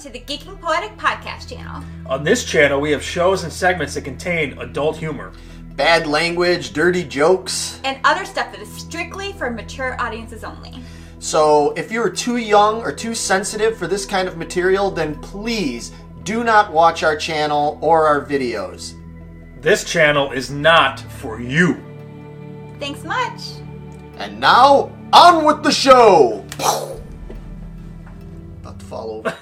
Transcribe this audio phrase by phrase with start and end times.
[0.00, 1.84] to the Geeking Poetic Podcast channel.
[2.06, 5.32] On this channel, we have shows and segments that contain adult humor.
[5.76, 7.78] Bad language, dirty jokes.
[7.84, 10.82] And other stuff that is strictly for mature audiences only.
[11.18, 15.92] So if you're too young or too sensitive for this kind of material, then please
[16.22, 18.94] do not watch our channel or our videos.
[19.60, 21.78] This channel is not for you.
[22.78, 23.42] Thanks much.
[24.16, 26.46] And now, on with the show!
[28.62, 29.36] About to fall over.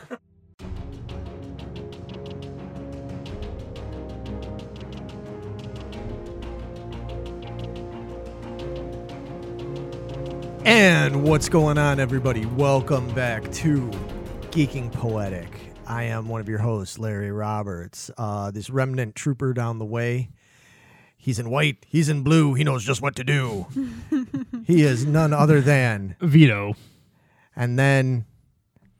[10.69, 12.45] And what's going on, everybody?
[12.45, 13.91] Welcome back to
[14.51, 15.49] Geeking Poetic.
[15.87, 18.11] I am one of your hosts, Larry Roberts.
[18.19, 20.29] Uh, this remnant trooper down the way.
[21.17, 23.67] He's in white, he's in blue, he knows just what to do.
[24.67, 26.17] he is none other than.
[26.21, 26.75] Vito.
[27.57, 28.27] And then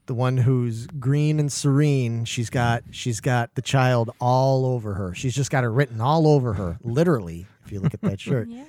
[0.07, 5.13] the one who's green and serene, she's got she's got the child all over her.
[5.13, 8.47] She's just got it written all over her, literally, if you look at that shirt.
[8.49, 8.63] Yeah.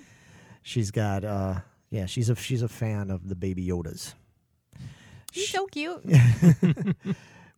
[0.63, 1.61] She's got uh
[1.91, 4.15] yeah, she's a she's a fan of the baby Yodas.
[5.33, 6.03] He's so cute.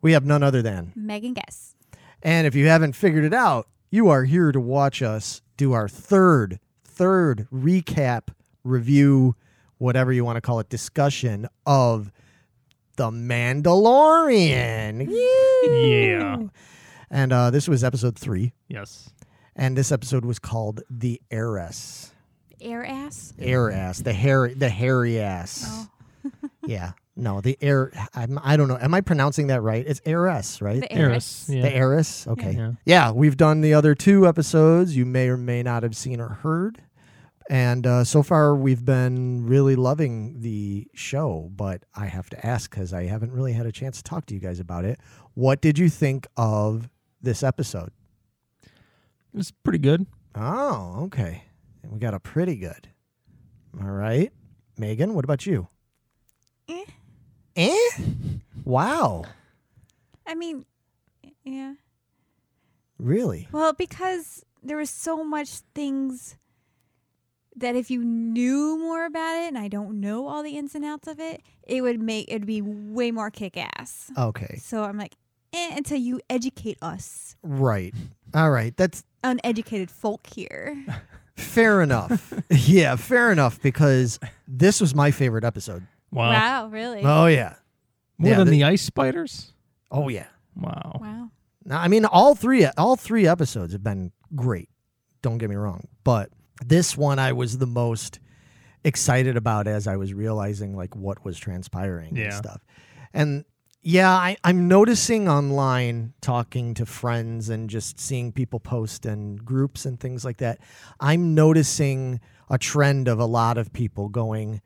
[0.03, 0.91] We have none other than.
[0.97, 1.77] Megan Guess.
[2.25, 5.89] And if you haven't figured it out, you are here to watch us do our
[5.89, 8.31] third third recap
[8.65, 9.37] review,
[9.79, 12.11] whatever you want to call it, discussion of
[12.97, 15.09] The Mandalorian.
[15.09, 16.49] Yeah.
[17.11, 19.11] And uh, this was episode three, Yes.
[19.55, 22.12] and this episode was called The Heiress.
[22.63, 23.35] Air ass.
[23.39, 25.65] Air ass, the hairy, the hairy ass.
[25.69, 25.89] Oh.
[26.65, 27.91] Yeah, no, the air.
[28.15, 28.79] I'm, I don't know.
[28.81, 29.85] Am I pronouncing that right?
[29.85, 30.81] It's heiress, right?
[30.81, 31.49] The Eris.
[31.49, 31.49] heiress.
[31.49, 31.63] Yeah.
[31.63, 32.27] The heiress.
[32.29, 32.53] Okay.
[32.53, 32.73] Yeah.
[32.85, 33.11] Yeah.
[33.11, 34.97] we've done the other two episodes.
[34.97, 36.81] You may or may not have seen or heard.
[37.51, 41.51] And uh, so far, we've been really loving the show.
[41.53, 44.35] But I have to ask because I haven't really had a chance to talk to
[44.35, 45.01] you guys about it.
[45.35, 46.89] What did you think of
[47.21, 47.91] this episode?
[48.63, 50.07] It was pretty good.
[50.37, 51.43] Oh, okay.
[51.89, 52.89] We got a pretty good.
[53.81, 54.33] All right.
[54.79, 55.69] Megan, what about you?
[56.69, 56.85] Eh.
[57.57, 57.91] Eh?
[58.65, 59.25] Wow.
[60.27, 60.65] I mean,
[61.45, 61.75] yeah.
[62.99, 63.49] Really?
[63.53, 66.37] Well, because there was so much things
[67.57, 70.85] that if you knew more about it, and I don't know all the ins and
[70.85, 74.11] outs of it, it would make it'd be way more kick ass.
[74.17, 74.57] Okay.
[74.63, 75.17] So I'm like,
[75.53, 77.93] eh, until you educate us, Right.
[78.35, 78.75] All right.
[78.77, 80.85] That's uneducated folk here.
[81.37, 82.33] fair enough.
[82.51, 85.87] yeah, fair enough because this was my favorite episode.
[86.11, 86.31] Wow.
[86.31, 87.03] wow, really?
[87.03, 87.55] Oh yeah.
[88.19, 89.53] More Yeah, than the- the ice spiders?
[89.91, 90.27] Oh yeah.
[90.57, 90.99] Wow.
[91.01, 91.31] Wow.
[91.65, 94.69] Now, I mean, all three all three episodes have been great.
[95.23, 96.31] Don't get me wrong, but
[96.65, 98.19] this one I was the most
[98.85, 102.65] excited about as I was realizing like what was transpiring and stuff.
[103.15, 103.45] And
[103.83, 109.85] yeah, I, I'm noticing online talking to friends and just seeing people post in groups
[109.85, 110.61] and things like that.
[111.01, 114.61] I'm noticing a trend of a lot of people going,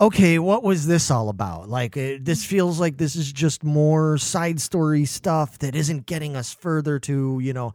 [0.00, 1.68] okay, what was this all about?
[1.68, 6.36] Like, it, this feels like this is just more side story stuff that isn't getting
[6.36, 7.72] us further to, you know.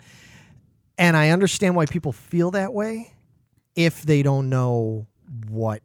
[0.98, 3.14] And I understand why people feel that way
[3.76, 5.08] if they don't know
[5.50, 5.82] what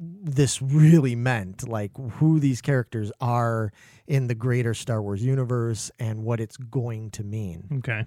[0.00, 3.72] this really meant, like who these characters are
[4.06, 7.64] in the greater Star Wars universe and what it's going to mean.
[7.78, 8.06] Okay.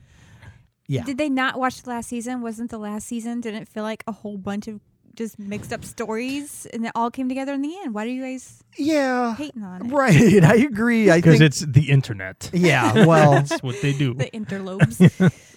[0.87, 1.03] Yeah.
[1.03, 2.41] Did they not watch the last season?
[2.41, 3.41] Wasn't the last season?
[3.41, 4.81] Didn't it feel like a whole bunch of
[5.15, 7.93] just mixed up stories and it all came together in the end?
[7.93, 9.35] Why do you guys Yeah.
[9.35, 9.93] hating on it?
[9.93, 10.43] Right.
[10.43, 11.11] I agree.
[11.11, 12.49] I Because it's the internet.
[12.51, 13.05] yeah.
[13.05, 14.13] Well, That's what they do.
[14.15, 14.99] The interlopes.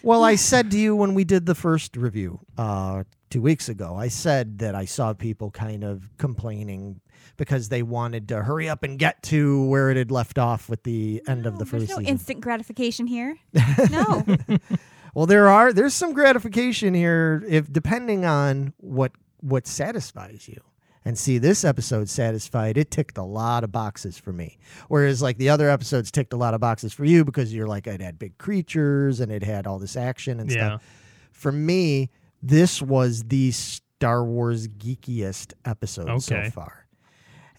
[0.02, 3.94] Well, I said to you when we did the first review uh, two weeks ago,
[3.96, 7.00] I said that I saw people kind of complaining
[7.36, 10.82] because they wanted to hurry up and get to where it had left off with
[10.84, 12.06] the end of No, the there's first no season.
[12.06, 13.36] instant gratification here.
[13.90, 14.24] No.
[15.14, 20.60] well, there are there's some gratification here if depending on what what satisfies you.
[21.04, 22.76] And see, this episode satisfied.
[22.76, 24.58] It ticked a lot of boxes for me.
[24.88, 27.86] Whereas, like the other episodes ticked a lot of boxes for you because you're like,
[27.86, 30.56] it had big creatures and it had all this action and yeah.
[30.78, 30.82] stuff.
[31.30, 32.10] For me,
[32.46, 36.86] this was the Star Wars geekiest episode so far.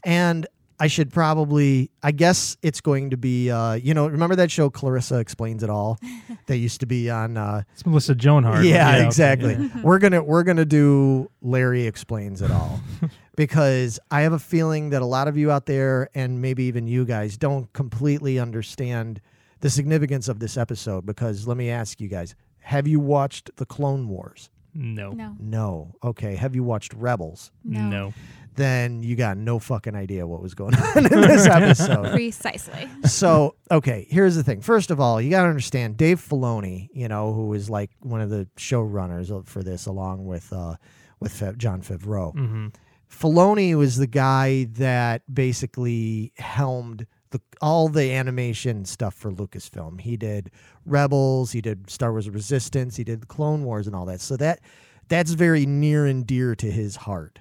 [0.03, 0.47] And
[0.79, 4.69] I should probably, I guess it's going to be, uh, you know, remember that show
[4.69, 5.97] Clarissa Explains It All?
[6.45, 7.35] that used to be on.
[7.35, 8.63] Uh, It's Melissa Joan Hart.
[8.63, 9.53] yeah, okay, exactly.
[9.55, 9.69] yeah.
[9.83, 12.79] We're gonna we're gonna do Larry Explains It All
[13.35, 16.87] because I have a feeling that a lot of you out there and maybe even
[16.87, 19.19] you guys don't completely understand
[19.61, 21.05] the significance of this episode.
[21.07, 24.51] Because let me ask you guys: Have you watched the Clone Wars?
[24.73, 25.11] No.
[25.11, 25.35] No.
[25.39, 25.95] No.
[26.03, 26.35] Okay.
[26.35, 27.51] Have you watched Rebels?
[27.63, 27.87] No.
[27.89, 28.13] No.
[28.55, 32.11] then you got no fucking idea what was going on in this episode.
[32.11, 32.87] Precisely.
[33.05, 34.61] so, okay, here's the thing.
[34.61, 38.19] First of all, you got to understand Dave Filoni, you know, who is like one
[38.21, 40.75] of the showrunners for this, along with uh,
[41.19, 42.33] with Fa- Jon Favreau.
[42.35, 42.67] Mm-hmm.
[43.11, 50.01] Filoni was the guy that basically helmed the all the animation stuff for Lucasfilm.
[50.01, 50.51] He did
[50.85, 54.21] Rebels, he did Star Wars Resistance, he did the Clone Wars and all that.
[54.21, 54.59] So that
[55.07, 57.39] that's very near and dear to his heart.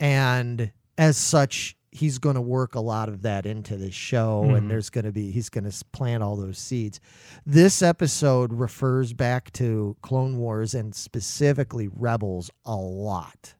[0.00, 4.56] And as such, he's going to work a lot of that into this show Mhm.
[4.58, 7.00] and there's going to be he's going to plant all those seeds.
[7.46, 13.54] This episode refers back to Clone Wars and specifically Rebels a lot.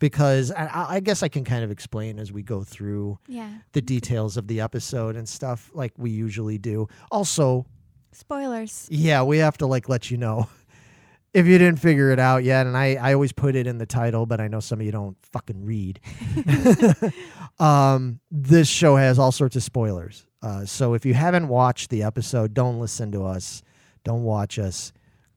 [0.00, 3.50] Because I, I guess I can kind of explain as we go through Yeah.
[3.72, 6.88] the details of the episode and stuff like we usually do.
[7.12, 7.66] Also,
[8.10, 8.88] Spoilers.
[8.90, 10.48] yeah, we have to like let you know
[11.34, 12.66] if you didn't figure it out yet.
[12.66, 14.90] And I, I always put it in the title, but I know some of you
[14.90, 16.00] don't fucking read.
[17.58, 20.26] um, this show has all sorts of spoilers.
[20.42, 23.62] Uh, so if you haven't watched the episode, don't listen to us.
[24.04, 24.92] Don't watch us.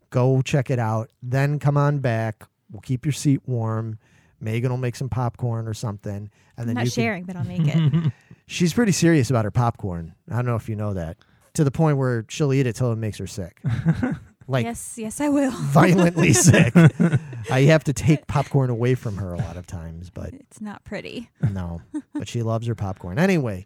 [0.09, 1.11] Go check it out.
[1.21, 2.43] Then come on back.
[2.71, 3.99] We'll keep your seat warm.
[4.43, 7.35] Megan will make some popcorn or something, and I'm then not you can sharing, but
[7.35, 8.11] I'll make it.
[8.45, 10.13] She's pretty serious about her popcorn.
[10.29, 11.17] I don't know if you know that.
[11.55, 13.61] To the point where she'll eat it till it makes her sick.
[14.45, 15.51] Like yes, yes, I will.
[15.57, 16.73] violently sick.
[17.49, 20.83] I have to take popcorn away from her a lot of times, but It's not
[20.83, 21.29] pretty.
[21.49, 21.81] no.
[22.13, 23.17] But she loves her popcorn.
[23.19, 23.65] Anyway,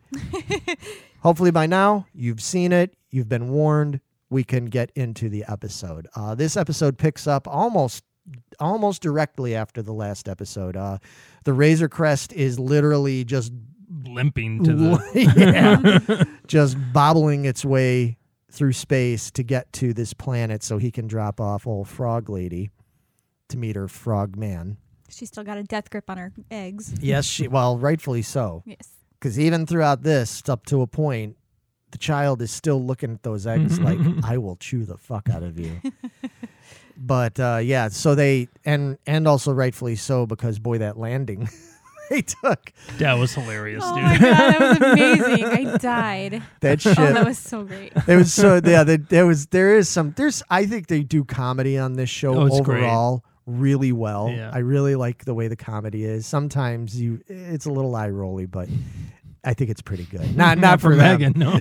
[1.22, 4.02] hopefully by now you've seen it, you've been warned.
[4.30, 6.08] We can get into the episode.
[6.16, 8.04] Uh, this episode picks up almost
[8.60, 10.76] almost directly after the last episode.
[10.76, 10.98] Uh,
[11.44, 13.52] the Razor Crest is literally just
[14.06, 15.00] Limping to the.
[16.18, 18.18] yeah, just bobbling its way
[18.52, 22.70] through space to get to this planet so he can drop off old frog lady
[23.48, 24.76] to meet her frog man.
[25.10, 26.96] She's still got a death grip on her eggs.
[27.00, 28.62] Yes, she well, rightfully so.
[28.66, 28.90] Yes.
[29.20, 31.38] Because even throughout this, up to a point,
[31.92, 35.44] the child is still looking at those eggs like, I will chew the fuck out
[35.44, 35.82] of you.
[36.98, 41.48] but uh, yeah, so they and and also rightfully so because boy, that landing
[42.10, 44.04] they took That was hilarious, Oh dude.
[44.04, 45.46] my god, that was amazing.
[45.46, 46.44] I died.
[46.62, 46.98] that shit.
[46.98, 47.94] Oh, that was so great.
[48.08, 48.84] it was so yeah.
[48.84, 52.34] There, there was there is some there's I think they do comedy on this show
[52.36, 52.84] Oh, it's great.
[52.84, 54.30] overall really well.
[54.30, 54.52] Yeah.
[54.54, 56.26] I really like the way the comedy is.
[56.26, 58.68] Sometimes you it's a little eye rolly, but
[59.44, 60.36] I think it's pretty good.
[60.36, 61.20] Not not for, them.
[61.22, 61.60] Megan, no.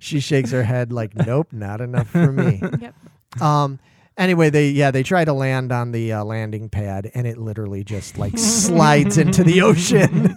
[0.00, 2.60] she shakes her head like, nope, not enough for me.
[2.80, 2.94] Yep.
[3.40, 3.78] Um.
[4.16, 7.84] Anyway, they yeah they try to land on the uh, landing pad and it literally
[7.84, 10.36] just like slides into the ocean.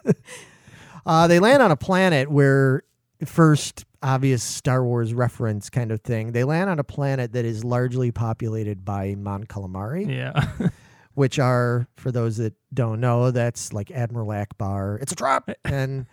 [1.06, 2.84] uh, they land on a planet where
[3.26, 6.32] first obvious Star Wars reference kind of thing.
[6.32, 10.70] They land on a planet that is largely populated by Mon Calamari, yeah.
[11.14, 15.02] which are for those that don't know, that's like Admiral Ackbar.
[15.02, 16.06] It's a trap, and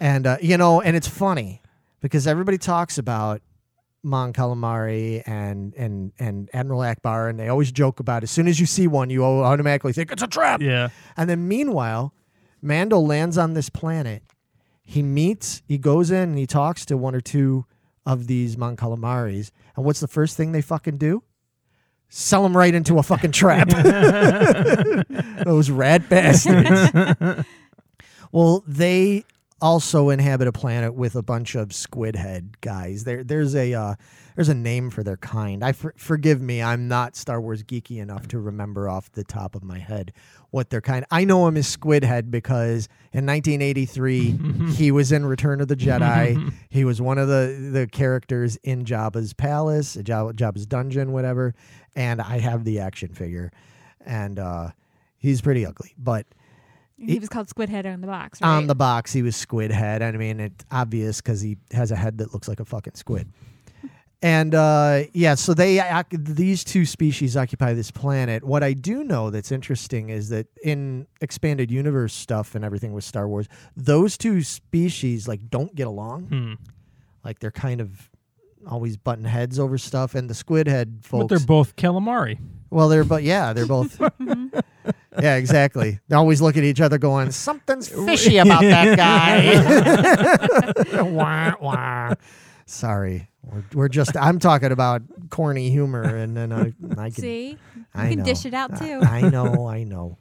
[0.00, 1.62] and uh, you know, and it's funny
[2.00, 3.40] because everybody talks about
[4.06, 8.60] Mon Calamari and and and Admiral Ackbar, and they always joke about as soon as
[8.60, 10.62] you see one, you automatically think it's a trap.
[10.62, 10.90] Yeah.
[11.16, 12.14] And then meanwhile,
[12.62, 14.22] Mando lands on this planet.
[14.82, 17.66] He meets, he goes in and he talks to one or two
[18.06, 19.50] of these Mon Calamaris.
[19.74, 21.24] And what's the first thing they fucking do?
[22.08, 23.68] Sell them right into a fucking trap.
[25.44, 26.92] Those rat bastards.
[28.32, 29.24] well, they
[29.60, 33.04] also inhabit a planet with a bunch of squid head guys.
[33.04, 33.94] There, there's a uh,
[34.34, 35.64] there's a name for their kind.
[35.64, 39.54] I for, forgive me, I'm not Star Wars geeky enough to remember off the top
[39.54, 40.12] of my head
[40.50, 41.06] what their kind.
[41.10, 45.76] I know him as Squid Head because in 1983 he was in Return of the
[45.76, 46.52] Jedi.
[46.68, 51.54] he was one of the the characters in Jabba's palace, Jabba, Jabba's dungeon, whatever.
[51.94, 53.50] And I have the action figure,
[54.04, 54.70] and uh,
[55.16, 56.26] he's pretty ugly, but
[56.98, 58.48] He was called Squidhead on the box, right?
[58.48, 60.00] on the box he was Squidhead.
[60.02, 63.28] i mean it's obvious because he has a head that looks like a fucking squid
[64.22, 69.04] and uh, yeah so they ac- these two species occupy this planet what i do
[69.04, 74.16] know that's interesting is that in expanded universe stuff and everything with star wars those
[74.16, 76.54] two species like don't get along Hmm.
[77.24, 78.10] like they're kind of
[78.66, 82.38] always button heads over stuff and the squid head folks But they're both calamari.
[82.70, 84.00] well, they're but yeah, they're both.
[85.20, 86.00] yeah, exactly.
[86.08, 92.14] They always look at each other, going, "Something's fishy about that guy." wah, wah.
[92.66, 94.16] Sorry, we're, we're just.
[94.16, 97.12] I'm talking about corny humor, and then I, I can.
[97.12, 97.50] See?
[97.50, 97.58] You
[97.94, 98.24] I can know.
[98.24, 99.00] dish it out I- too.
[99.02, 100.18] I know, I know.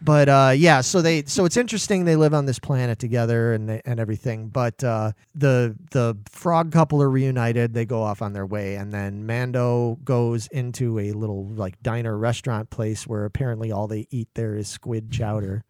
[0.00, 3.68] But uh, yeah, so they so it's interesting they live on this planet together and
[3.68, 4.48] they, and everything.
[4.48, 7.74] But uh, the the frog couple are reunited.
[7.74, 12.16] They go off on their way, and then Mando goes into a little like diner
[12.16, 15.64] restaurant place where apparently all they eat there is squid chowder.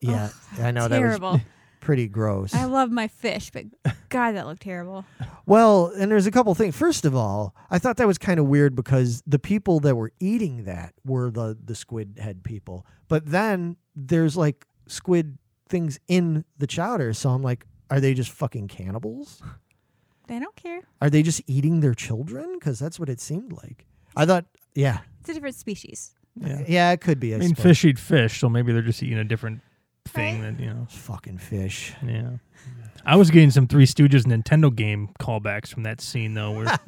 [0.00, 1.32] Yeah, I know that terrible.
[1.32, 1.40] was
[1.80, 2.54] pretty gross.
[2.54, 3.64] I love my fish, but
[4.08, 5.04] God, that looked terrible.
[5.46, 6.76] Well, and there's a couple things.
[6.76, 10.12] First of all, I thought that was kind of weird because the people that were
[10.20, 12.86] eating that were the the squid head people.
[13.08, 18.30] But then there's like squid things in the chowder, so I'm like, are they just
[18.30, 19.42] fucking cannibals?
[20.26, 20.82] They don't care.
[21.02, 22.54] Are they just eating their children?
[22.56, 23.84] Because that's what it seemed like.
[24.14, 24.44] I thought,
[24.76, 26.12] yeah, It's a different species.
[26.36, 26.62] Yeah.
[26.68, 27.32] yeah, it could be.
[27.34, 27.62] I, I mean, suppose.
[27.64, 29.60] fish eat fish, so maybe they're just eating a different
[30.06, 30.56] thing Right.
[30.56, 30.86] that you know.
[30.88, 31.94] fucking fish.
[32.06, 32.30] Yeah.
[33.06, 36.64] I was getting some Three Stooges Nintendo game callbacks from that scene though, where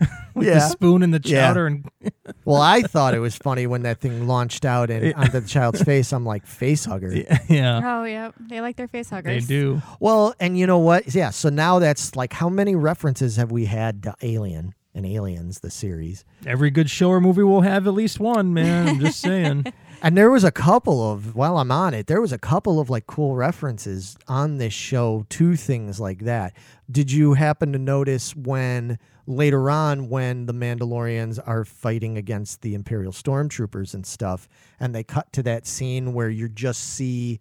[0.34, 1.48] with the spoon in the Yeah.
[1.48, 1.88] chowder and
[2.44, 5.80] Well, I thought it was funny when that thing launched out and onto the child's
[5.82, 6.12] face.
[6.12, 7.14] I'm like, face hugger.
[7.14, 8.32] yeah, yeah, Oh, yeah.
[8.40, 9.46] They like their face huggers.
[9.46, 9.80] they do.
[10.00, 11.14] Well, and you know what?
[11.14, 15.60] Yeah, so now that's like how many references have we had to Alien and Aliens,
[15.60, 16.24] the series?
[16.44, 18.88] Every good show or movie will have at least one, man.
[18.88, 19.72] I'm just saying.
[20.04, 22.90] And there was a couple of, while I'm on it, there was a couple of
[22.90, 26.56] like cool references on this show to things like that.
[26.90, 32.74] Did you happen to notice when later on, when the Mandalorians are fighting against the
[32.74, 34.48] Imperial stormtroopers and stuff,
[34.80, 37.38] and they cut to that scene where you just see,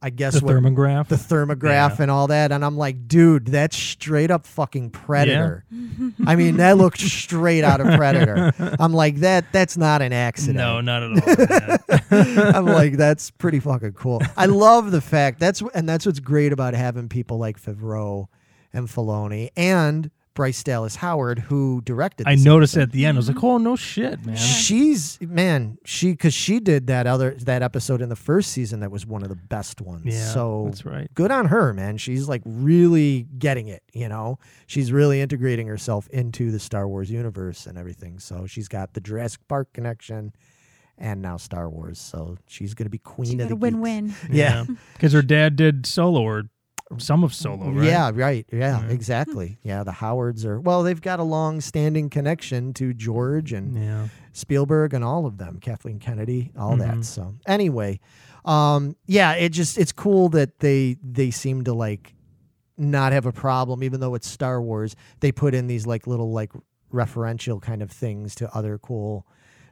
[0.00, 1.08] I guess, The what- thermograph.
[1.08, 2.02] the thermograph Yeah.
[2.02, 2.52] and all that.
[2.52, 5.64] And I'm like, dude, that's straight up fucking Predator.
[6.26, 8.52] I mean, that looked straight out of Predator.
[8.78, 10.58] I'm like, that that's not an accident.
[10.58, 12.08] no, not at all.
[12.54, 14.22] I'm like, that's pretty fucking cool.
[14.36, 18.26] I love the fact that's and that's what's great about having people like Favreau
[18.72, 22.28] and Filoni and Bryce Dallas Howard who directed.
[22.28, 22.82] I noticed episode.
[22.82, 23.16] at the end.
[23.16, 23.46] I was like, mm-hmm.
[23.46, 24.36] oh no shit, man.
[24.36, 28.92] She's man, she because she did that other that episode in the first season that
[28.92, 30.04] was one of the best ones.
[30.04, 31.12] Yeah, so that's right.
[31.12, 31.96] good on her, man.
[31.96, 34.38] She's like really getting it, you know.
[34.68, 38.20] She's really integrating herself into the Star Wars universe and everything.
[38.20, 40.32] So she's got the Jurassic Park connection
[40.96, 41.98] and now Star Wars.
[41.98, 44.14] So she's gonna be queen She of the a win-win.
[44.30, 44.66] Yeah.
[44.92, 46.44] because her dad did Solo or
[46.96, 47.86] some of Solo, right?
[47.86, 48.46] Yeah, right.
[48.50, 48.88] Yeah, Yeah.
[48.88, 49.58] exactly.
[49.62, 54.08] Yeah, the Howards are well, they've got a long standing connection to George and yeah.
[54.32, 56.94] Spielberg and all of them, Kathleen Kennedy, all that.
[56.96, 57.04] Mhm.
[57.04, 58.00] So anyway,
[58.44, 62.14] um, yeah, it just it's cool that they they seem to like
[62.78, 64.94] not have a problem, even though it's Star Wars.
[65.20, 66.52] They put in these like little like
[66.92, 69.26] referential kind of things to other cool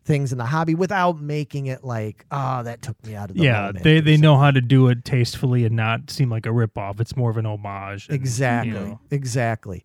[0.07, 3.43] things in the hobby without making it like, oh, that took me out of the
[3.43, 6.51] Yeah, moment they they know how to do it tastefully and not seem like a
[6.51, 7.01] ripoff.
[7.01, 8.07] It's more of an homage.
[8.09, 8.73] and, Exactly.
[8.73, 9.01] you know.
[9.11, 9.85] Exactly.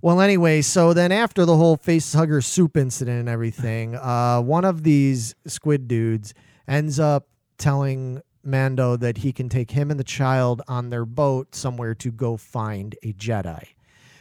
[0.00, 4.64] Well, anyway, so then after the whole face hugger soup incident and everything, uh, one
[4.64, 6.34] of these squid dudes
[6.68, 7.26] ends up
[7.58, 12.12] telling Mando that he can take him and the child on their boat somewhere to
[12.12, 13.64] go find a Jedi.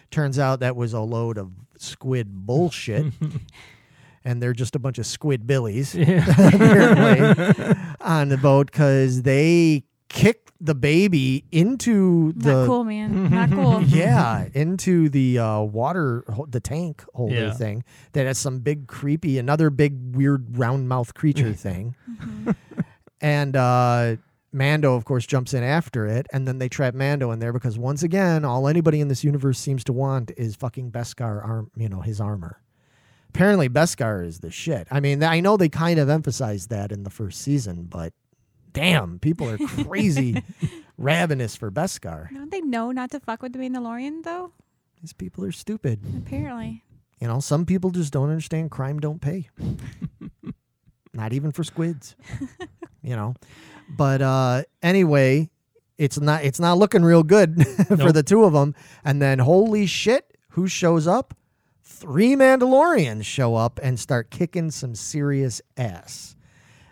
[0.09, 3.05] Turns out that was a load of squid bullshit.
[4.27, 10.51] and they're just a bunch of squid billies apparently on the boat because they kicked
[10.59, 13.29] the baby into the Not cool, man.
[13.29, 13.81] Not cool.
[13.87, 17.53] yeah, into the uh, water, the tank holder Yeah.
[17.53, 21.95] thing that has some big creepy, another big weird round mouth creature thing.
[23.21, 24.15] and uh,
[24.51, 27.77] Mando, of course, jumps in after it, and then they trap Mando in there because
[27.77, 31.87] once again, all anybody in this universe seems to want is fucking Beskar arm, you
[31.89, 32.61] know, his armor.
[33.37, 34.87] Apparently, Beskar is the shit.
[34.89, 38.11] I mean, I know they kind of emphasized that in the first season, but
[38.73, 40.41] damn, people are crazy
[40.97, 42.33] ravenous for Beskar.
[42.33, 44.53] Don't they know not to fuck with the Mandalorian, though?
[45.01, 45.99] These people are stupid.
[46.25, 46.83] Apparently.
[47.21, 49.49] You know, some people just don't understand crime don't pay.
[51.13, 52.15] Not even for squids.
[53.01, 53.33] you know.
[53.89, 55.49] But uh anyway,
[55.97, 58.13] it's not it's not looking real good for Nope.
[58.13, 58.75] the two of them.
[59.03, 61.33] And then holy shit, who shows up?
[61.97, 66.35] Three Mandalorians show up and start kicking some serious ass.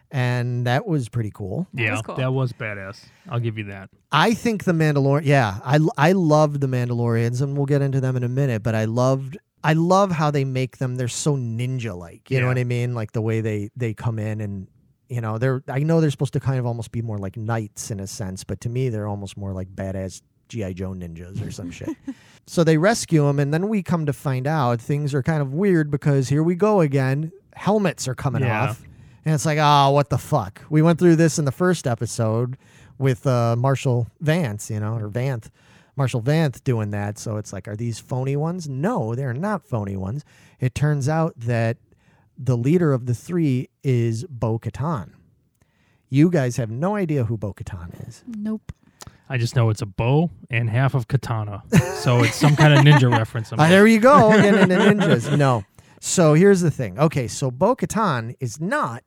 [0.10, 1.68] And that was pretty cool.
[1.76, 2.16] That yeah, was cool.
[2.16, 3.06] that was badass.
[3.30, 3.92] I'll give you that.
[4.12, 5.26] I think the Mandalorian.
[5.26, 8.64] Yeah, I I loved the Mandalorians, and we'll get into them in a minute.
[8.64, 9.38] But I loved.
[9.64, 10.96] I love how they make them.
[10.96, 12.32] They're so ninja like.
[12.32, 12.96] You know what I mean?
[12.96, 14.68] Like the way they they come in and
[15.08, 15.62] you know they're.
[15.68, 18.44] I know they're supposed to kind of almost be more like knights in a sense,
[18.44, 21.90] but to me they're almost more like badass GI Joe ninjas or some shit.
[22.48, 25.54] So they rescue him, and then we come to find out things are kind of
[25.54, 27.32] weird because here we go again.
[27.56, 28.70] Helmets are coming Yeah.
[28.70, 28.84] off.
[29.26, 30.62] And it's like, oh, what the fuck?
[30.70, 32.58] We went through this in the first episode
[33.00, 35.50] with uh, Marshall Vance, you know, or Vanth,
[35.96, 37.18] Marshall Vanth doing that.
[37.18, 38.70] So it's like, are these phony ones?
[38.70, 40.24] No, they're not phony ones.
[40.60, 41.78] It turns out that
[42.38, 45.14] the leader of the three is Bo Katan.
[46.10, 48.24] You guys have no idea who Bo Katan is.
[48.28, 48.72] Nope.
[49.28, 51.64] I just know it's a bow and half of katana,
[52.02, 53.52] so it's some kind of ninja reference.
[53.54, 54.32] Ah, there you go.
[54.32, 55.36] Getting into ninjas.
[55.38, 55.64] No.
[56.00, 57.00] So here's the thing.
[57.00, 59.04] Okay, so Bo Katan is not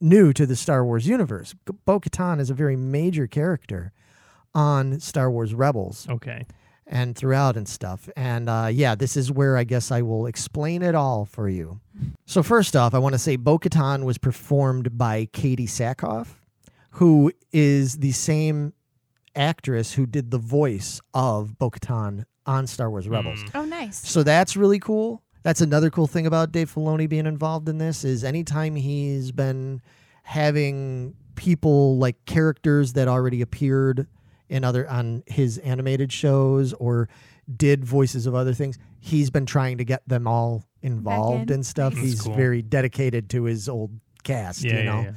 [0.00, 1.54] new to the Star Wars universe.
[1.84, 3.92] Bo Katan is a very major character
[4.54, 6.44] on Star Wars Rebels okay.
[6.86, 8.08] and throughout and stuff.
[8.16, 11.80] And uh, yeah, this is where I guess I will explain it all for you.
[12.26, 16.28] So, first off, I want to say Bo Katan was performed by Katee Sackhoff,
[16.90, 18.72] who is the same
[19.34, 23.42] actress who did the voice of Bo Katan on Star Wars Rebels.
[23.44, 23.50] Mm.
[23.54, 23.96] Oh, nice.
[24.08, 25.22] So that's really cool.
[25.42, 29.80] That's another cool thing about Dave Filoni being involved in this is anytime he's been
[30.22, 34.06] having people like characters that already appeared
[34.48, 37.08] in other on his animated shows or
[37.56, 41.54] did voices of other things, he's been trying to get them all involved in.
[41.56, 41.94] and stuff.
[41.94, 42.02] Nice.
[42.04, 42.34] He's cool.
[42.34, 43.90] very dedicated to his old
[44.22, 45.00] cast, Yeah, you know.
[45.00, 45.12] yeah, yeah.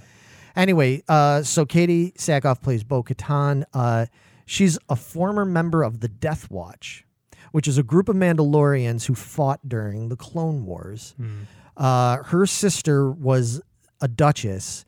[0.55, 3.63] Anyway, uh, so Katee Sackhoff plays Bo Katan.
[3.73, 4.05] Uh,
[4.45, 7.05] she's a former member of the Death Watch,
[7.51, 11.13] which is a group of Mandalorians who fought during the Clone Wars.
[11.17, 11.43] Hmm.
[11.77, 13.61] Uh, her sister was
[13.99, 14.85] a Duchess,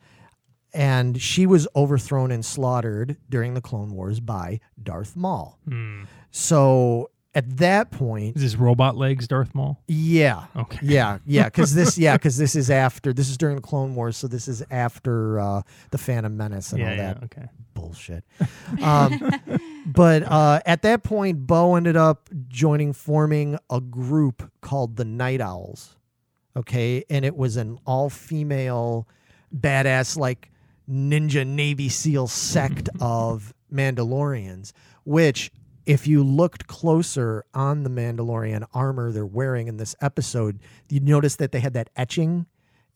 [0.72, 5.58] and she was overthrown and slaughtered during the Clone Wars by Darth Maul.
[5.68, 6.04] Hmm.
[6.30, 9.80] So at that point, Is this robot legs, Darth Maul?
[9.86, 10.78] yeah, Okay.
[10.82, 14.16] yeah, yeah, because this, yeah, because this is after this is during the Clone Wars,
[14.16, 17.12] so this is after uh, the Phantom Menace and yeah, all yeah.
[17.14, 17.46] that Okay.
[17.74, 18.24] bullshit.
[18.82, 19.30] Um,
[19.86, 25.40] but uh, at that point, Bo ended up joining, forming a group called the Night
[25.40, 25.94] Owls.
[26.56, 29.06] Okay, and it was an all-female,
[29.56, 30.50] badass like
[30.90, 34.72] ninja Navy SEAL sect of Mandalorians,
[35.04, 35.52] which.
[35.88, 41.36] If you looked closer on the Mandalorian armor they're wearing in this episode, you'd notice
[41.36, 42.46] that they had that etching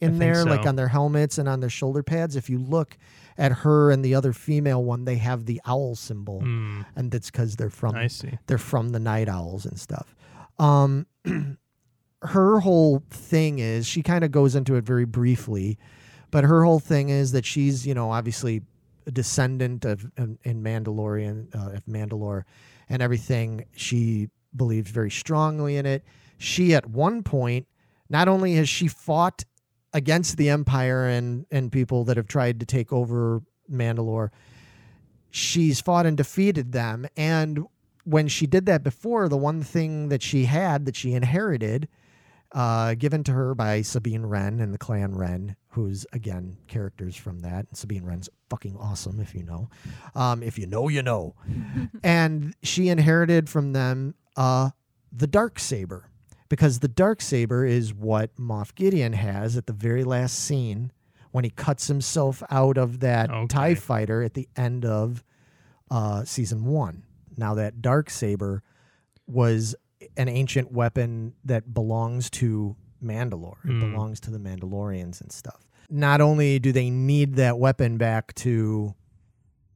[0.00, 2.36] in there, like on their helmets and on their shoulder pads.
[2.36, 2.98] If you look
[3.38, 6.82] at her and the other female one, they have the owl symbol, Hmm.
[6.96, 8.36] and that's because they're from I see.
[8.46, 10.14] they're from the night owls and stuff.
[10.58, 11.06] Um,
[12.22, 15.78] her whole thing is she kind of goes into it very briefly,
[16.30, 18.62] but her whole thing is that she's you know obviously
[19.06, 22.42] a descendant of in, in Mandalorian uh, of Mandalore
[22.92, 23.64] and everything.
[23.74, 26.04] She believes very strongly in it.
[26.36, 27.66] She at one point
[28.08, 29.44] not only has she fought
[29.94, 34.28] against the Empire and and people that have tried to take over Mandalore,
[35.30, 37.06] she's fought and defeated them.
[37.16, 37.64] And
[38.04, 41.88] when she did that before, the one thing that she had that she inherited,
[42.52, 47.40] uh, given to her by Sabine Wren and the Clan Wren, who's again characters from
[47.40, 47.66] that.
[47.68, 49.68] And Sabine Wren's fucking awesome if you know.
[50.14, 51.34] Um, if you know, you know.
[52.02, 54.70] and she inherited from them uh,
[55.10, 56.08] the dark saber
[56.48, 60.92] because the dark saber is what Moff Gideon has at the very last scene
[61.30, 63.46] when he cuts himself out of that Okay.
[63.46, 65.24] Tie fighter at the end of
[65.90, 67.04] uh, season one.
[67.36, 68.62] Now that dark saber
[69.26, 69.74] was
[70.16, 73.56] an ancient weapon that belongs to Mandalore.
[73.64, 73.92] It Mm.
[73.92, 75.66] belongs to the Mandalorians and stuff.
[75.90, 78.94] Not only do they need that weapon back to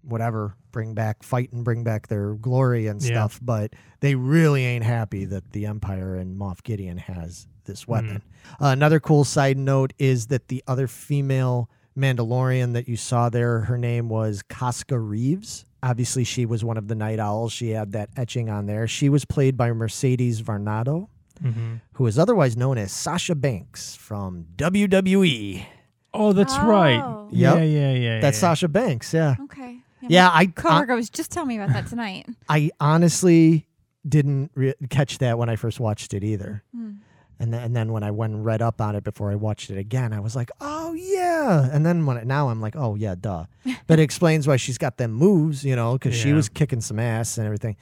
[0.02, 3.08] whatever, bring back fight and bring back their glory and Yeah.
[3.08, 8.22] stuff, but they really ain't happy that the Empire and Moff Gideon has this weapon.
[8.60, 13.62] Uh, another cool side note is that the other female Mandalorian that you saw there,
[13.62, 15.64] her name was Koska Reeves.
[15.90, 17.52] Obviously, she was one of the Night Owls.
[17.52, 18.88] She had that etching on there.
[18.88, 21.08] She was played by Mercedes Varnado,
[21.40, 25.64] hmm who is otherwise known as Sasha Banks from WWE.
[26.12, 26.66] Oh, that's Oh.
[26.66, 27.26] right.
[27.30, 27.56] Yep.
[27.56, 28.20] Yeah, yeah, yeah.
[28.20, 28.40] That's yeah.
[28.40, 29.36] Sasha Banks, yeah.
[29.44, 29.78] Okay.
[30.08, 32.26] Yeah, I, I, Coworker was just telling me about that tonight.
[32.48, 33.66] I honestly
[34.08, 36.62] didn't re- catch that when I first watched it either.
[36.74, 36.90] Hmm.
[37.38, 39.68] And then, and then when I went and read up on it before I watched
[39.70, 41.68] it again, I was like, oh yeah.
[41.70, 43.44] And then when it, now I'm like, oh yeah, duh.
[43.86, 46.34] But it explains why she's got them moves, you know, because she Yeah.
[46.36, 47.76] was kicking some ass and everything.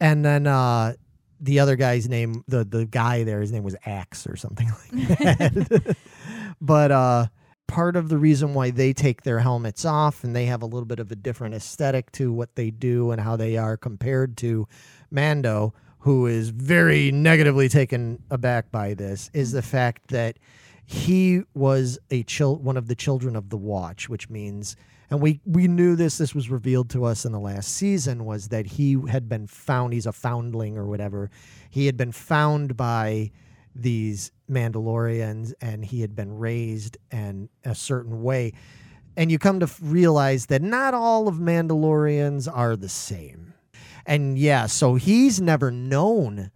[0.00, 0.94] And then uh,
[1.40, 4.68] the other guy's name, the the guy there, his name was Axe or something
[4.98, 5.96] like that.
[6.60, 7.26] but uh,
[7.66, 10.84] part of the reason why they take their helmets off and they have a little
[10.86, 14.66] bit of a different aesthetic to what they do and how they are compared to
[15.10, 20.36] Mando, who is very negatively taken aback by this, is the fact that
[20.84, 24.74] he was a child, one of the children of the Watch, which means,
[25.10, 26.18] and we we knew this.
[26.18, 28.24] This was revealed to us in the last season.
[28.24, 29.92] Was that he had been found?
[29.92, 31.30] He's a foundling or whatever.
[31.68, 33.30] He had been found by
[33.74, 38.52] these Mandalorians, and he had been raised in a certain way.
[39.16, 43.54] And you come to f- realize that not all of Mandalorians are the same.
[44.06, 46.50] And yeah, so he's never known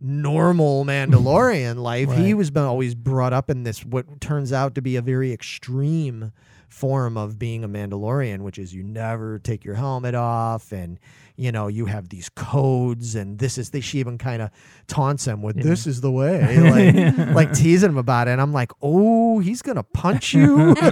[0.00, 2.12] normal Mandalorian life.
[2.12, 5.32] He was been always brought up in this what turns out to be a very
[5.32, 6.32] extreme
[6.68, 10.98] form of being a Mandalorian, which is you never take your helmet off and
[11.36, 14.50] you know you have these codes and this is they she even kind of
[14.86, 16.58] taunts him with this is the way
[17.16, 18.32] like like teasing him about it.
[18.32, 20.74] And I'm like oh he's gonna punch you?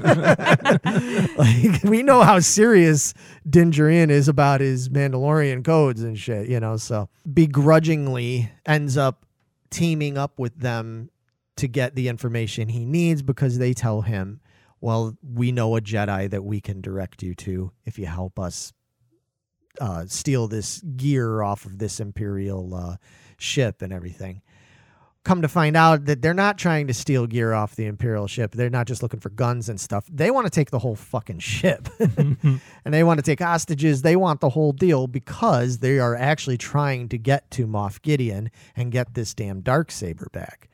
[1.37, 3.13] Like we know how serious
[3.49, 9.27] Din Djarin is about his Mandalorian codes and shit you know so begrudgingly ends up
[9.71, 11.11] teaming up with them
[11.57, 14.41] to get the information he needs because they tell him
[14.81, 18.73] well, we know a Jedi that we can direct you to if you help us
[19.81, 22.97] uh, steal this gear off of this Imperial uh,
[23.39, 24.43] ship and everything.
[25.25, 28.53] Come to find out that they're not trying to steal gear off the Imperial ship.
[28.53, 30.07] They're not just looking for guns and stuff.
[30.09, 31.89] They want to take the whole fucking ship.
[31.99, 34.03] and they want to take hostages.
[34.03, 38.53] They want the whole deal because they are actually trying to get to Moff Gideon
[38.77, 40.69] and get this damn dark saber back.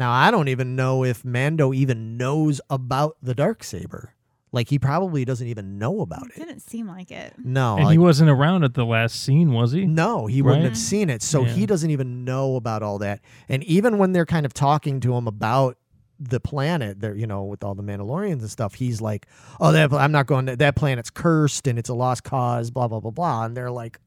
[0.00, 4.14] Now, I don't even know if Mando even knows about the dark saber.
[4.50, 6.46] Like he probably doesn't even know about It it.
[6.46, 7.34] didn't seem like it.
[7.38, 9.84] No, And like- he wasn't around at the last scene, was he?
[9.84, 11.22] no, he wouldn't have seen it.
[11.22, 11.52] So Yeah.
[11.52, 13.20] he doesn't even know about all that.
[13.48, 15.76] And even when they're kind of talking to him about
[16.18, 19.26] the planet, there, you know, with all the Mandalorians and stuff, he's like,
[19.60, 20.46] "Oh, that I'm not going.
[20.46, 23.44] To, that planet's cursed and it's a lost cause." Blah blah blah blah.
[23.44, 23.98] And they're like,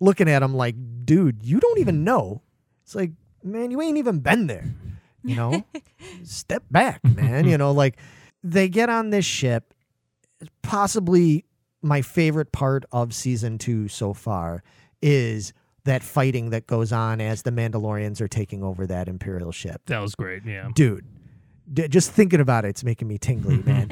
[0.00, 2.04] looking at him like, "Dude, you don't even hmm.
[2.04, 2.42] know."
[2.84, 4.64] It's like, man, you ain't even been there.
[5.24, 5.64] You know,
[6.24, 7.46] step back, man.
[7.48, 7.96] You know, like
[8.42, 9.74] they get on this ship.
[10.62, 11.44] Possibly
[11.82, 14.62] my favorite part of season two so far
[15.02, 15.52] is
[15.84, 19.82] that fighting that goes on as the Mandalorians are taking over that Imperial ship.
[19.86, 20.44] That was great.
[20.46, 20.68] Yeah.
[20.74, 21.06] Dude,
[21.72, 23.88] d- just thinking about it, it's making me tingly, man.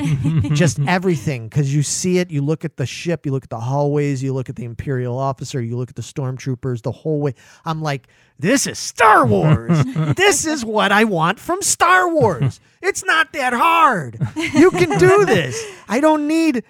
[0.55, 1.49] just everything.
[1.49, 4.33] Because you see it, you look at the ship, you look at the hallways, you
[4.33, 7.35] look at the Imperial officer, you look at the stormtroopers, the whole way.
[7.65, 8.09] I'm like,
[8.39, 9.85] this is Star Wars.
[10.17, 12.61] this is what I want from Star Wars.
[12.83, 14.19] It's not that hard.
[14.37, 15.65] You can do this.
[15.89, 16.65] I don't need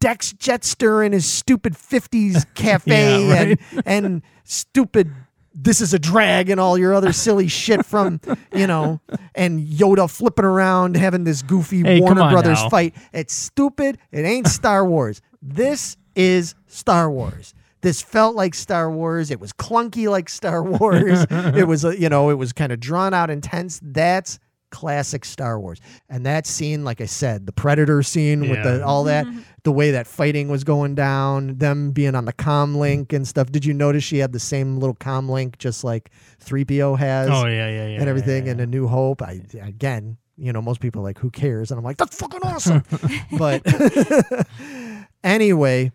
[0.00, 3.60] Dex Jettster in his stupid 50s cafe Yeah, right.
[3.86, 5.12] and, and stupid
[5.60, 8.20] this is a drag and all your other silly shit from,
[8.54, 9.00] you know,
[9.34, 12.68] and Yoda flipping around having this goofy Hey, Warner Brothers now.
[12.68, 12.94] fight.
[13.12, 13.98] It's stupid.
[14.12, 15.20] It ain't Star Wars.
[15.42, 17.54] This is Star Wars.
[17.80, 19.30] This felt like Star Wars.
[19.30, 21.26] It was clunky like Star Wars.
[21.30, 23.80] it was, uh, you know, it was kind of drawn out intense.
[23.82, 24.38] That's
[24.70, 25.80] classic Star Wars.
[26.08, 29.26] And that scene, like I said, the Predator scene with the all that,
[29.68, 33.52] the way that fighting was going down, them being on the com link and stuff.
[33.52, 36.10] Did you notice she had the same little com link, just like
[36.42, 37.28] 3PO has?
[37.30, 38.00] Oh yeah, yeah, yeah.
[38.00, 41.18] and everything yeah, and a new hope i again you know most people are like
[41.18, 42.82] who cares and i'm like that's fucking awesome
[43.38, 43.62] but
[45.24, 45.90] anyway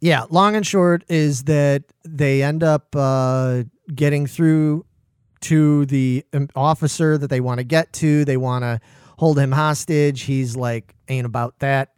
[0.00, 3.62] yeah long and short is that they end up uh,
[3.94, 4.84] getting through
[5.40, 8.80] to the um, officer that they want to get to they want to
[9.18, 11.92] hold him hostage he's like ain't about that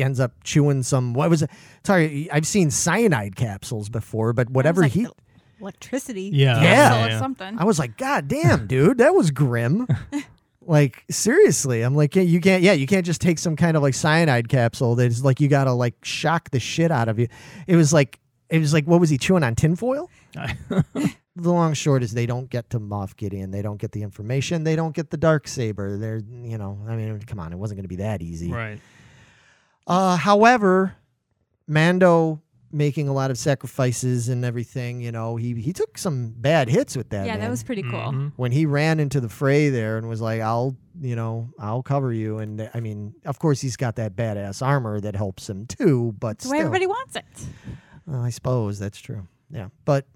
[0.00, 1.50] he ends up chewing some what was it
[1.84, 5.14] sorry i've seen cyanide capsules before but whatever Sounds he like
[5.60, 6.30] electricity.
[6.32, 6.62] Yeah.
[6.62, 7.06] Yeah.
[7.06, 7.18] yeah.
[7.18, 7.58] something.
[7.58, 9.86] I was like, God damn, dude, that was grim.
[10.66, 13.82] like seriously, I'm like, yeah, you can't, yeah, you can't just take some kind of
[13.82, 14.94] like cyanide capsule.
[14.94, 17.28] That's like you gotta like shock the shit out of you.
[17.66, 20.10] It was like, it was like, what was he chewing on tinfoil?
[20.34, 23.50] the long short is they don't get to Moff Gideon.
[23.52, 24.64] They don't get the information.
[24.64, 25.96] They don't get the dark saber.
[25.96, 28.50] They're, you know, I mean, come on, it wasn't going to be that easy.
[28.50, 28.80] Right.
[29.86, 30.94] Uh, however,
[31.66, 35.00] Mando making a lot of sacrifices and everything.
[35.00, 37.26] You know, he he took some bad hits with that.
[37.26, 37.92] yeah, man that was pretty cool.
[38.12, 38.32] Mhm.
[38.36, 42.12] when he ran into the fray there and was like, "I'll, you know, I'll cover
[42.12, 46.14] you." And I mean, of course, he's got that badass armor that helps him too.
[46.20, 47.24] But That's why still, everybody wants it.
[48.06, 49.26] well, I suppose that's true.
[49.50, 50.06] Yeah, but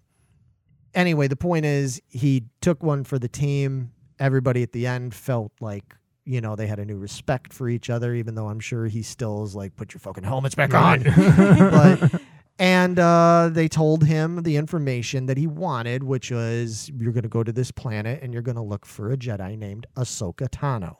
[0.95, 3.91] anyway, the point is, he took one for the team.
[4.21, 5.97] Everybody at the end felt like.
[6.25, 9.03] You know, they had a new respect for each other, even though I'm sure he
[9.03, 11.03] still is like, put your fucking helmets back on.
[11.17, 12.21] but
[12.59, 17.29] and uh, they told him the information that he wanted, which was you're going to
[17.29, 20.97] go to this planet and you're going to look for a Jedi named Ahsoka Tano.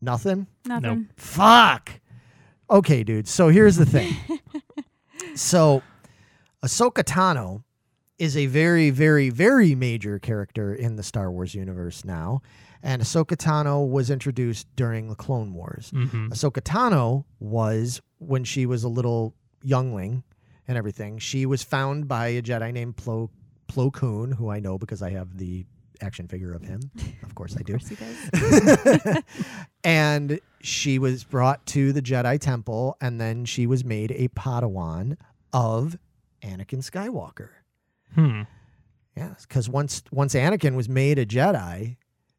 [0.00, 0.46] Nothing.
[0.66, 1.08] Nothing.
[1.16, 2.00] Fuck.
[2.68, 3.28] Okay, dude.
[3.28, 4.14] So here's the thing.
[5.34, 5.82] so
[6.62, 7.62] Ahsoka Tano
[8.18, 12.42] is a very, very, very major character in the Star Wars universe now.
[12.84, 15.90] And Ahsoka Tano was introduced during the Clone Wars.
[15.92, 16.28] Mhm.
[16.28, 20.22] Ahsoka Tano was when she was a little youngling
[20.68, 21.18] and everything.
[21.18, 23.30] She was found by a Jedi named Plo
[23.68, 25.64] Plo Koon, who I know because I have the
[26.02, 26.80] action figure of him.
[27.22, 27.76] Of course I do.
[27.76, 29.22] Of course he does.
[29.84, 35.16] and she was brought to the Jedi Temple, and then she was made a Padawan
[35.54, 35.96] of
[36.42, 37.48] Anakin Skywalker.
[38.14, 38.42] Hmm.
[39.16, 41.96] Yes, because once once Anakin was made a Jedi,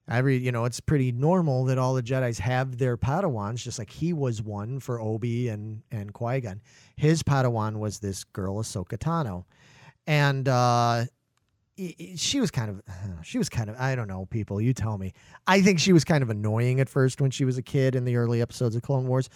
[0.08, 3.90] Every you know, it's pretty normal that all the Jedi's have their Padawans, just like
[3.90, 6.62] he was one for Obi and and Qui Gon.
[6.96, 9.46] His Padawan was this girl Ahsoka Tano,
[10.06, 11.06] and uh,
[12.16, 12.82] she was kind of
[13.24, 15.14] she was kind of I don't know people you tell me.
[15.48, 18.06] I think she was kind of annoying at first when she was a kid in
[18.06, 19.30] the early episodes of Clone Wars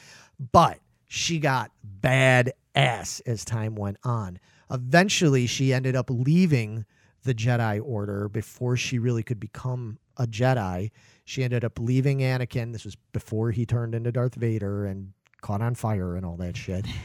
[0.52, 4.40] but she got bad ass as time went on.
[4.72, 6.86] Eventually she ended up leaving
[7.24, 10.92] the Jedi order before she really could become a Jedi.
[11.26, 12.74] She ended up leaving Anakin.
[12.74, 16.58] This was before he turned into Darth Vader and caught on fire and all that
[16.58, 16.86] shit.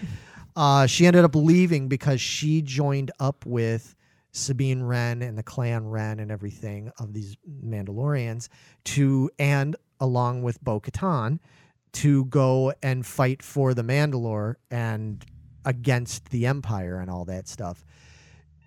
[0.57, 3.96] Uh, she ended up leaving because she joined up with
[4.31, 8.48] Sabine Wren and the clan Wren and everything of these Mandalorians
[8.85, 11.38] to and along with Bo Katan
[11.94, 15.24] to go and fight for the Mandalore and
[15.64, 17.85] against the Empire and all that stuff.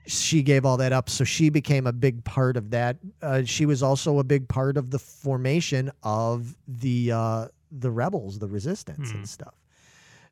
[0.08, 2.98] She gave all that up, so she became a big part of that.
[3.22, 8.40] Uh, she was also a big part of the formation of the uh, the rebels,
[8.40, 9.18] the resistance, Hmm.
[9.18, 9.54] and stuff.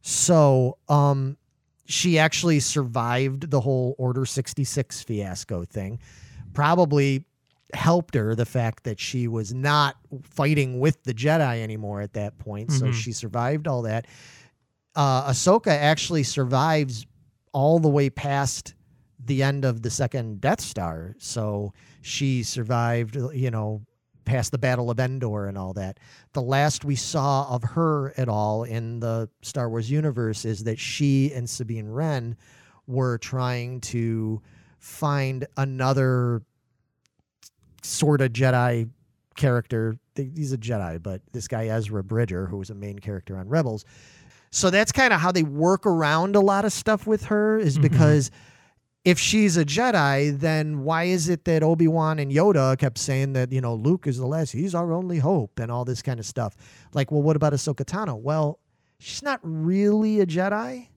[0.02, 1.38] So, um,
[1.86, 6.00] she actually survived the whole Order 66 fiasco thing.
[6.54, 7.26] Probably
[7.74, 12.38] helped her the fact that she was not fighting with the Jedi anymore at that
[12.38, 12.72] point.
[12.72, 12.94] So Mhm.
[12.94, 14.06] she survived all that.
[14.96, 17.06] Uh, Ahsoka actually survives
[17.52, 18.74] all the way past
[19.26, 21.16] the end of the second Death Star.
[21.18, 23.82] So she survived, you know,
[24.26, 26.00] past the Battle of Endor and all that.
[26.34, 30.80] The last we saw of her at all in the Star Wars universe is that
[30.80, 32.36] she and Sabine Wren
[32.88, 34.42] were trying to
[34.80, 36.42] find another
[37.84, 38.90] sort of Jedi
[39.36, 39.98] character.
[40.16, 43.86] He's a Jedi, but this guy Ezra Bridger, who was a main character on Rebels.
[44.52, 47.78] So that's kind of how they work around a lot of stuff with her, is
[47.78, 47.82] Mhm.
[47.82, 48.32] because
[49.06, 53.34] if she's a Jedi, then why is it that Obi Wan and Yoda kept saying
[53.34, 56.20] that you know Luke is the last, he's our only hope, and all this kind
[56.20, 56.56] of stuff?
[56.94, 58.20] Like, well, what about Ahsoka Tano?
[58.20, 58.60] Well,
[58.98, 60.88] she's not really a Jedi.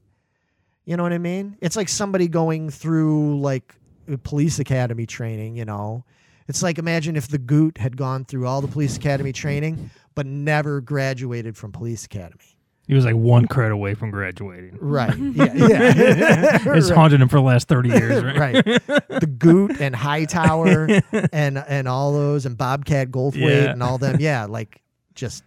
[0.86, 1.58] You know what I mean?
[1.60, 3.74] It's like somebody going through like
[4.22, 5.56] police academy training.
[5.56, 6.04] You know,
[6.48, 10.24] it's like imagine if the Goot had gone through all the police academy training, but
[10.24, 12.57] never graduated from police academy.
[12.88, 14.79] He was like one credit away from graduating.
[14.81, 15.14] Right.
[15.18, 15.53] Yeah.
[15.55, 16.59] Yeah.
[16.74, 16.96] It's Right.
[16.96, 18.37] haunted him for the last 30 years, right?
[18.37, 18.64] right.
[18.64, 20.88] The Goot and Hightower
[21.33, 23.70] and and all those and Bobcat Goldthwait Yeah.
[23.72, 24.16] and all them.
[24.18, 24.81] Yeah, like
[25.14, 25.44] just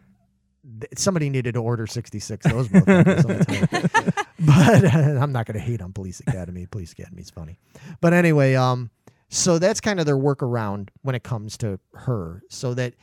[0.96, 4.12] somebody needed to order 66 those motherfuckers, let me tell you.
[4.40, 6.68] But uh, I'm not going to hate on Police Academy.
[6.68, 7.58] Police Academy's funny.
[8.02, 8.92] But anyway, um
[9.30, 12.94] so that's kind of their workaround when it comes to her so that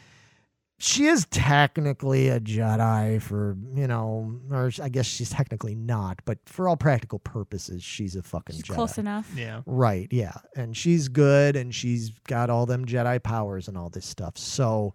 [0.80, 6.38] she is technically a Jedi for, you know, or I guess she's technically not, but
[6.46, 8.74] for all practical purposes, she's a fucking She's Jedi.
[8.74, 9.28] close enough.
[9.36, 9.62] Yeah.
[9.66, 10.34] Right, yeah.
[10.56, 14.38] And she's good and she's got all them Jedi powers and all this stuff.
[14.38, 14.94] So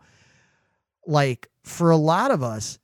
[1.05, 2.79] like for a lot of us,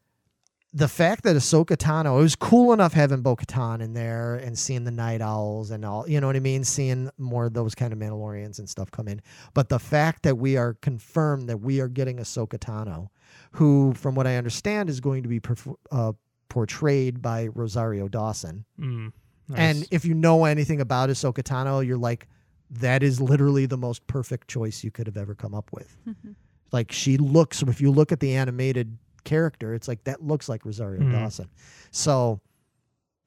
[0.72, 4.58] the fact that Ahsoka Tano, it was cool enough having Bo Katan in there and
[4.58, 6.64] seeing the Night Owls and all, you know what I mean?
[6.64, 9.20] Seeing more of those kind of Mandalorians and stuff come in.
[9.56, 13.10] But the fact that we are confirmed that we are getting Ahsoka Tano,
[13.54, 16.12] who, from what I understand, is going to be perf- uh,
[16.50, 18.64] portrayed by Rosario Dawson.
[18.80, 19.12] Mm,
[19.56, 22.28] And if you know anything about Ahsoka Tano, you're like,
[22.70, 25.98] that is literally the most perfect choice you could have ever come up with.
[26.72, 30.66] like she looks, if you look at the animated character, it's like that looks like
[30.66, 31.12] Rosario Mhm.
[31.12, 31.50] Dawson.
[31.92, 32.42] So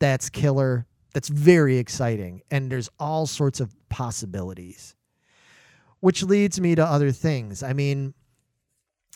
[0.00, 0.86] that's killer.
[1.14, 2.42] That's very exciting.
[2.50, 4.94] And there's all sorts of possibilities.
[6.00, 7.62] Which leads me to other things.
[7.62, 8.14] I mean,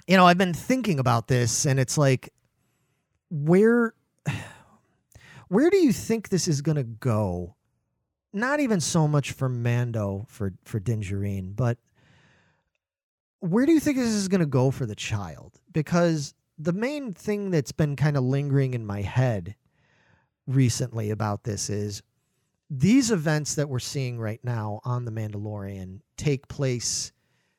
[0.06, 2.32] you know, I've been thinking about this and it's like
[3.30, 3.92] where
[5.48, 7.56] where do you think this is going to go?
[8.32, 11.78] Not even so much for Mando for for Din Djarin, but
[13.40, 15.58] where do you think this is going to go for the child?
[15.72, 19.54] Because the main thing that's been kind of lingering in my head
[20.46, 22.02] recently about this is
[22.70, 27.12] these events that we're seeing right now on The Mandalorian take place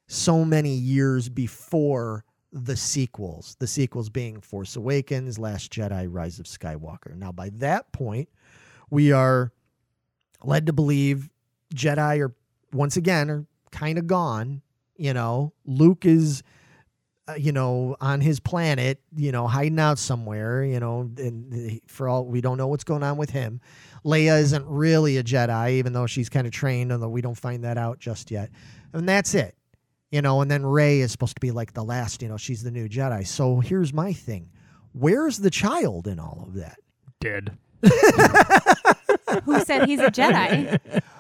[0.07, 6.45] so many years before the sequels, the sequels being Force Awakens, Last Jedi, Rise of
[6.45, 7.15] Skywalker.
[7.15, 8.29] Now, by that point,
[8.89, 9.51] we are
[10.43, 11.29] led to believe
[11.73, 12.33] Jedi are
[12.73, 14.61] once again are kind of gone.
[14.95, 16.41] You know, Luke is,
[17.27, 20.63] uh, you know, on his planet, you know, hiding out somewhere.
[20.63, 23.61] You know, and for all we don't know what's going on with him.
[24.05, 27.63] Leia isn't really a Jedi, even though she's kind of trained, although we don't find
[27.63, 28.49] that out just yet.
[28.93, 29.55] And that's it.
[30.11, 32.63] You know, and then Rey is supposed to be like the last, you know, she's
[32.63, 33.27] the new Jedi.
[33.27, 34.49] So here's my thing.
[34.93, 36.79] Where's the child in all of that?
[37.19, 37.57] Dead.
[39.43, 41.01] Who said he's a Jedi?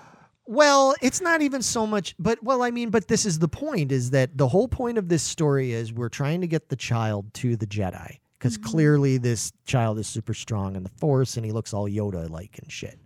[0.47, 3.91] Well, it's not even so much, but well, I mean, but this is the point:
[3.91, 7.33] is that the whole point of this story is we're trying to get the child
[7.35, 11.51] to the Jedi because clearly this child is super strong in the Force and he
[11.51, 12.97] looks all Yoda like and shit.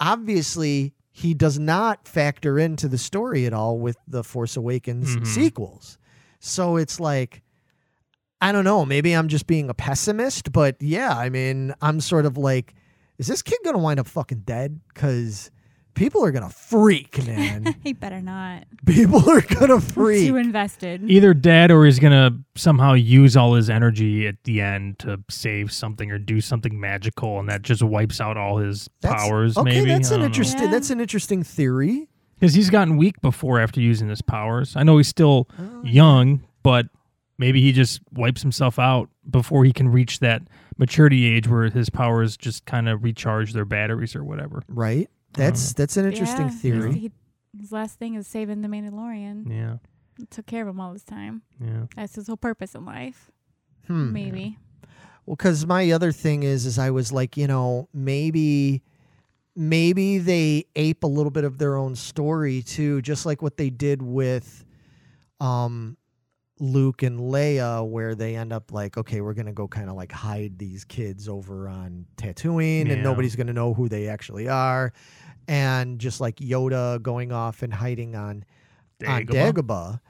[0.00, 5.26] Obviously, he does not factor into the story at all with the Force Awakens Mhm.
[5.26, 5.98] sequels.
[6.38, 7.42] So it's like,
[8.40, 8.86] I don't know.
[8.86, 12.74] Maybe I'm just being a pessimist, but yeah, I mean, I'm sort of like,
[13.18, 14.80] is this kid gonna wind up fucking dead?
[14.88, 15.50] Because
[15.94, 17.74] people are gonna freak, man.
[17.82, 18.64] he better not.
[18.86, 20.28] people are gonna freak.
[20.28, 21.08] Too invested.
[21.10, 25.72] Either dead or he's gonna somehow use all his energy at the end to save
[25.72, 29.56] something or do something magical, and that just wipes out all his That's- powers.
[29.56, 30.26] Okay, maybe that's I an don't know.
[30.26, 30.62] interesting.
[30.64, 30.70] Yeah.
[30.70, 32.08] That's an interesting theory.
[32.38, 34.74] Because he's gotten weak before after using his powers.
[34.74, 36.86] I know he's still Oh, young, but
[37.36, 40.40] maybe he just wipes himself out before he can reach that
[40.78, 44.62] maturity age where his powers just kind of recharge their batteries or whatever.
[44.68, 45.10] Right.
[45.34, 46.92] That's that's an interesting Yeah, theory.
[46.98, 47.12] He,
[47.58, 49.50] his last thing is saving the Mandalorian.
[49.50, 49.76] Yeah,
[50.18, 51.42] He took care of him all this time.
[51.60, 51.86] yeah.
[51.96, 53.30] That's his whole purpose in life.
[53.86, 54.12] Hmm.
[54.12, 54.58] Maybe.
[55.26, 58.82] Well, because my other thing is, is I was like, you know, maybe,
[59.56, 63.70] maybe they ape a little bit of their own story too, just like what they
[63.70, 64.64] did with,
[65.40, 65.96] um,
[66.60, 70.12] Luke and Leia, where they end up like, okay, we're gonna go kind of like
[70.12, 72.92] hide these kids over on Tatooine, Yeah.
[72.94, 74.92] and nobody's gonna know who they actually are,
[75.48, 78.44] and just like Yoda going off and hiding on
[79.06, 79.52] on Dagobah.
[79.52, 80.00] Dagobah.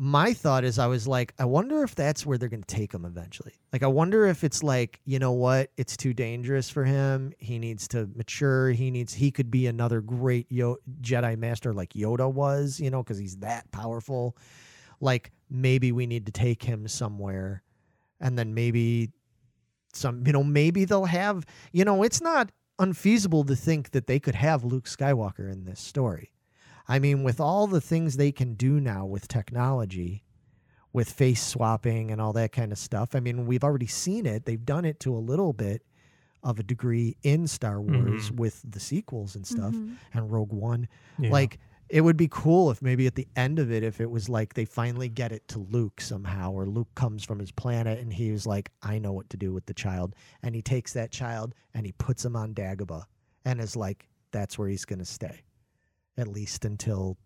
[0.00, 2.94] My thought is, I was like, I wonder if that's where they're going to take
[2.94, 3.54] him eventually.
[3.72, 7.32] Like, I wonder if it's like, you know what, it's too dangerous for him.
[7.38, 8.70] He needs to mature.
[8.70, 13.02] He needs, he could be another great Yo- Jedi master like Yoda was, you know,
[13.02, 14.36] because he's that powerful.
[15.00, 17.62] Like, maybe we need to take him somewhere,
[18.20, 19.10] and then maybe
[19.92, 24.18] some, you know, maybe they'll have, you know, it's not unfeasible to think that they
[24.20, 26.32] could have Luke Skywalker in this story.
[26.86, 30.24] I mean, with all the things they can do now with technology,
[30.92, 34.44] with face swapping and all that kind of stuff, I mean, we've already seen it.
[34.46, 35.82] They've done it to a little bit
[36.42, 39.96] of a degree in Star Wars with the sequels and stuff Mhm.
[40.14, 40.88] and Rogue One.
[41.18, 41.30] Yeah.
[41.30, 41.58] Like,
[41.88, 44.54] it would be cool if maybe at the end of it, if it was like
[44.54, 48.30] they finally get it to Luke somehow, or Luke comes from his planet and he
[48.30, 50.14] was like, I know what to do with the child.
[50.42, 53.04] And he takes that child and he puts him on Dagobah
[53.44, 55.42] and is like, that's where he's going to stay,
[56.18, 57.16] at least until,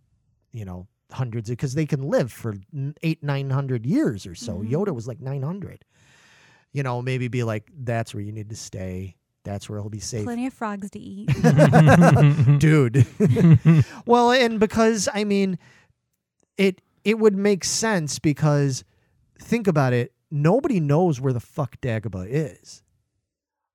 [0.52, 2.54] you know, hundreds because they can live for
[3.02, 4.58] eight, 900 years or so.
[4.58, 4.70] Mhm.
[4.70, 5.84] Yoda was like 900.
[6.72, 9.16] You know, maybe be like, that's where you need to stay.
[9.44, 11.26] That's where he'll be safe Plenty of frogs to eat.
[12.58, 13.06] dude.
[14.06, 15.58] well, and because I mean,
[16.56, 18.84] it it would make sense because
[19.40, 20.12] think about it.
[20.30, 22.82] Nobody knows where the fuck Dagobah is.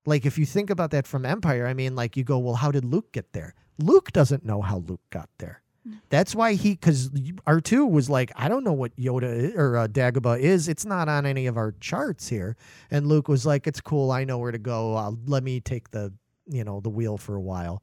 [0.06, 2.71] Like if you think about that from Empire, I mean, like you go, well, how
[2.71, 3.53] did Luke get there?
[3.77, 5.62] Luke doesn't know how Luke got there.
[6.10, 7.10] That's why he, because
[7.45, 10.67] R two was like, I don't know what Yoda or uh, Dagobah is.
[10.67, 12.56] It's not on any of our charts here.
[12.91, 14.12] And Luke was like, it's cool.
[14.12, 14.95] I know where to go.
[14.95, 16.13] Uh, let me take the,
[16.47, 17.82] you know, the wheel for a while.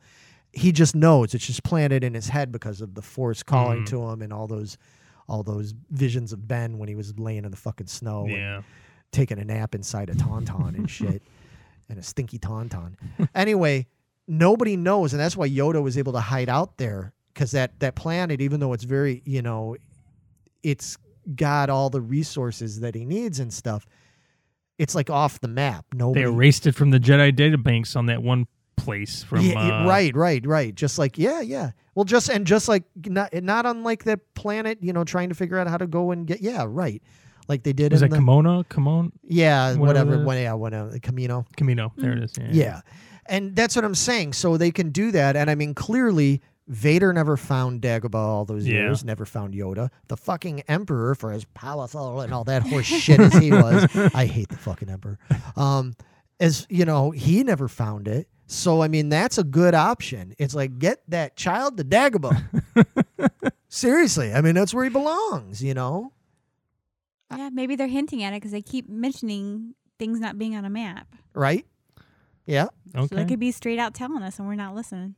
[0.52, 1.34] He just knows.
[1.34, 3.86] It's just planted in his head because of the Force calling Mm.
[3.90, 4.76] to him and all those,
[5.28, 8.62] all those visions of Ben when he was laying in the fucking snow and yeah.
[9.12, 11.22] taking a nap inside a tauntaun and shit,
[11.88, 12.94] and a stinky tauntaun.
[13.34, 13.86] anyway,
[14.28, 17.94] nobody knows, and that's why Yoda was able to hide out there because that that
[17.96, 19.76] planet, even though it's very, you know,
[20.62, 20.96] it's
[21.34, 23.86] got all the resources that he needs and stuff.
[24.78, 25.86] It's like off the map.
[25.94, 26.22] Nobody.
[26.24, 29.86] They erased it from the Jedi databanks on that one place from Yeah, yeah, uh,
[29.86, 30.74] right, right, right.
[30.74, 31.70] Just like yeah, yeah.
[31.94, 35.58] Well, just and just like not not unlike that planet, you know, trying to figure
[35.58, 37.02] out how to go and get yeah, right.
[37.46, 38.64] Like they did Was in that the Kimona?
[38.66, 39.12] Kimon?
[39.22, 41.46] yeah, whatever whatever, when, yeah, when, uh, Kamino.
[41.56, 41.92] Kamino.
[41.96, 42.32] There it is.
[42.38, 42.48] Yeah.
[42.50, 42.80] Yeah.
[43.26, 44.32] And that's what I'm saying.
[44.32, 45.36] So they can do that.
[45.36, 48.74] And I mean, clearly, Vader never found Dagobah all those Yeah.
[48.74, 49.90] years, never found Yoda.
[50.08, 54.24] The fucking Emperor, for as powerful and all that horse shit as he was, I
[54.26, 55.18] hate the fucking Emperor.
[55.56, 55.94] Um,
[56.40, 58.28] as you know, he never found it.
[58.46, 60.34] So I mean, that's a good option.
[60.38, 62.42] It's like get that child to Dagobah.
[63.68, 65.62] Seriously, I mean, that's where he belongs.
[65.62, 66.12] You know.
[67.34, 70.70] yeah, maybe they're hinting at it because they keep mentioning things not being on a
[70.70, 71.08] map.
[71.34, 71.66] Right?
[72.46, 75.14] Yeah, So they could be straight out telling us and we're not listening.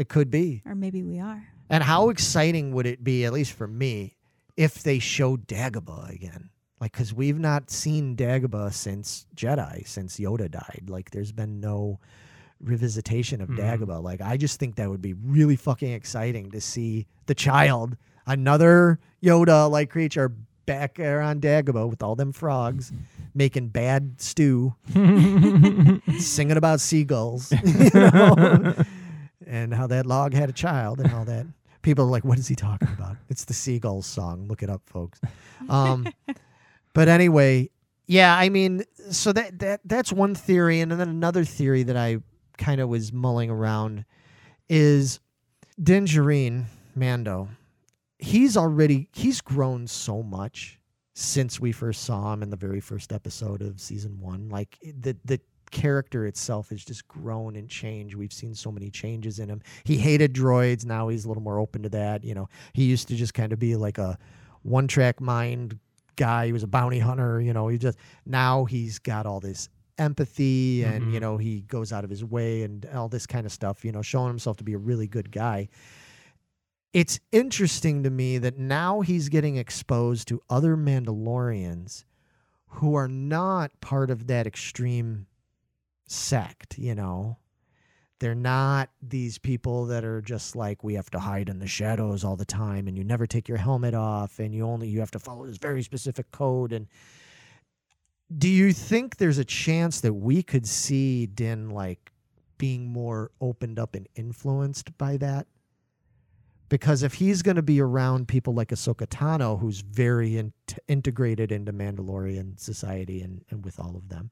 [0.00, 0.62] It could be.
[0.64, 1.46] Or maybe we are.
[1.68, 4.16] And how exciting would it be, at least for me,
[4.56, 6.50] if they showed Dagobah again?
[6.80, 10.84] Like, because we've not seen Dagobah since Jedi, since Yoda died.
[10.88, 12.00] Like, there's been no
[12.64, 13.58] revisitation of Mhm.
[13.58, 14.02] Dagobah.
[14.02, 17.96] Like, I just think that would be really fucking exciting to see the child,
[18.26, 20.32] another Yoda like creature,
[20.66, 22.92] back there on Dagobah with all them frogs
[23.34, 24.74] making bad stew,
[26.18, 27.52] singing about seagulls.
[27.64, 28.74] you know?
[29.50, 31.44] and how that log had a child and all that
[31.82, 33.16] people are like, what is he talking about?
[33.28, 34.46] It's the Seagulls song.
[34.48, 35.20] Look it up, folks.
[35.68, 36.08] Um,
[36.94, 37.68] but anyway,
[38.06, 42.16] yeah, I mean, so that that that's one theory, and then another theory that I
[42.56, 44.06] kind of was mulling around
[44.70, 45.20] is
[45.80, 46.64] Din Djarin
[46.96, 47.50] Mando.
[48.18, 50.80] He's already he's grown so much
[51.14, 54.48] since we first saw him in the very first episode of season one.
[54.48, 55.40] Like the the
[55.70, 58.14] character itself has just grown and changed.
[58.14, 59.62] We've seen so many changes in him.
[59.84, 60.84] He hated droids.
[60.84, 62.24] Now he's a little more open to that.
[62.24, 64.18] You know, he used to just kind of be like a
[64.62, 65.78] one track mind
[66.16, 66.46] guy.
[66.46, 67.40] He was a bounty hunter.
[67.40, 69.68] You know, he just now he's got all this
[69.98, 71.22] empathy and you Mhm.
[71.22, 73.84] know he goes out of his way and all this kind of stuff.
[73.84, 75.68] You know, showing himself to be a really good guy.
[76.92, 82.04] It's interesting to me that now he's getting exposed to other Mandalorians
[82.74, 85.26] who are not part of that extreme
[86.10, 87.38] sect, you know.
[88.18, 92.22] They're not these people that are just like we have to hide in the shadows
[92.22, 95.10] all the time and you never take your helmet off and you only you have
[95.12, 96.86] to follow this very specific code and
[98.36, 102.12] do you think there's a chance that we could see Din like
[102.58, 105.46] being more opened up and influenced by that?
[106.68, 110.52] Because if he's going to be around people like Ahsoka Tano, who's very in-
[110.86, 114.30] integrated into Mandalorian society and, and with all of them,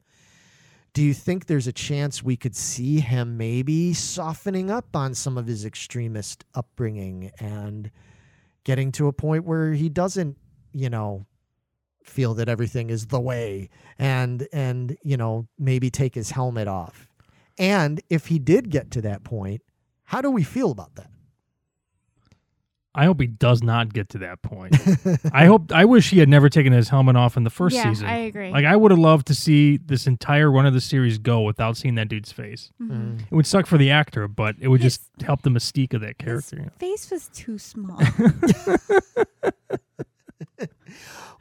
[0.92, 5.38] do you think there's a chance we could see him maybe softening up on some
[5.38, 7.90] of his extremist upbringing and
[8.64, 10.36] getting to a point where he doesn't,
[10.72, 11.26] you know,
[12.04, 13.68] feel that everything is the way
[13.98, 17.06] and and you know maybe take his helmet off?
[17.58, 19.62] And if he did get to that point
[20.08, 21.10] how do we feel about that
[22.98, 24.76] I hope he does not get to that point.
[25.32, 25.70] I hope.
[25.70, 28.08] I wish he had never taken his helmet off in the first yeah, season.
[28.08, 28.50] I agree.
[28.50, 31.76] Like I would have loved to see this entire run of the series go without
[31.76, 32.72] seeing that dude's face.
[32.82, 33.20] Mhm.
[33.22, 36.00] It would suck for the actor, but it would His- just help the mystique of
[36.00, 36.56] that character.
[36.56, 36.70] you know?
[36.80, 38.00] face was too small.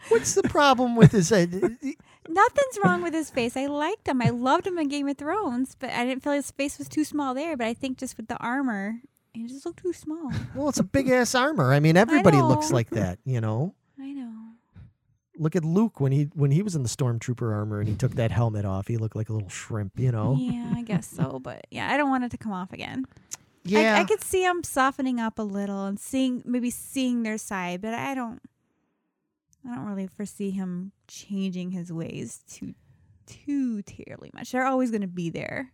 [0.10, 1.48] what's the problem with his uh,
[2.30, 3.58] Nothing's wrong with his face.
[3.58, 4.22] I liked him.
[4.22, 7.04] I loved him in Game of Thrones, but I didn't feel his face was too
[7.04, 7.58] small there.
[7.58, 9.02] But I think just with the armor,
[9.46, 10.32] it just looked too small.
[10.56, 14.12] well it's a big ass armor i mean everybody looks like that you know I
[14.14, 14.32] know.
[15.38, 18.16] look at luke when he when he was in the stormtrooper armor and he took
[18.16, 21.40] that helmet off he looked like a little shrimp you know Yeah, I guess so.
[21.44, 23.06] But yeah, I don't want it to come off again.
[23.64, 27.38] yeah I, I could see him softening up a little and seeing maybe seeing their
[27.38, 28.42] side, but I don't.
[29.70, 32.74] I don't really foresee him changing his ways too,
[33.26, 34.52] too terribly much.
[34.54, 35.74] They're always going to be there.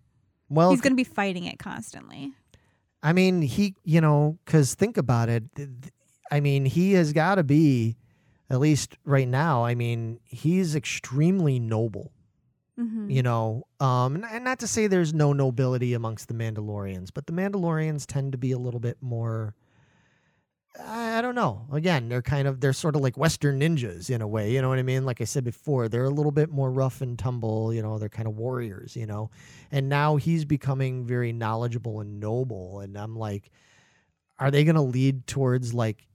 [0.50, 2.32] well He's going to be fighting it constantly.
[3.04, 5.44] I mean, he, you know, because think about it.
[6.32, 7.98] I mean, he has got to be,
[8.50, 9.66] at least right now.
[9.66, 12.14] I mean, he's extremely noble.
[12.80, 13.10] Mm-hmm.
[13.10, 17.34] You know, um, and not to say there's no nobility amongst the Mandalorians, but the
[17.34, 19.54] Mandalorians tend to be a little bit more.
[20.80, 21.68] I don't know.
[21.72, 24.52] Again, they're kind of they're sort of like Western ninjas in a way.
[24.52, 25.06] You know what I mean?
[25.06, 27.74] Like I said before, they're a little bit more rough and tumble.
[27.74, 28.96] You know, they're kind of warriors.
[28.96, 29.30] You know,
[29.72, 32.80] and now he's becoming very knowledgeable and noble.
[32.80, 33.52] And I'm like,
[34.40, 36.08] are they going to lead towards like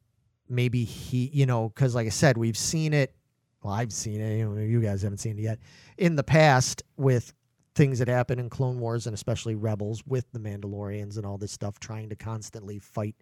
[0.49, 1.31] maybe he?
[1.33, 3.15] You know, because like I said, we've seen it.
[3.63, 4.39] Well, I've seen it.
[4.39, 5.61] You, know, you guys haven't seen it yet.
[5.99, 7.33] In the past, with
[7.77, 11.53] things that happen in Clone Wars and especially Rebels with the Mandalorians and all this
[11.53, 13.15] stuff, trying to constantly fight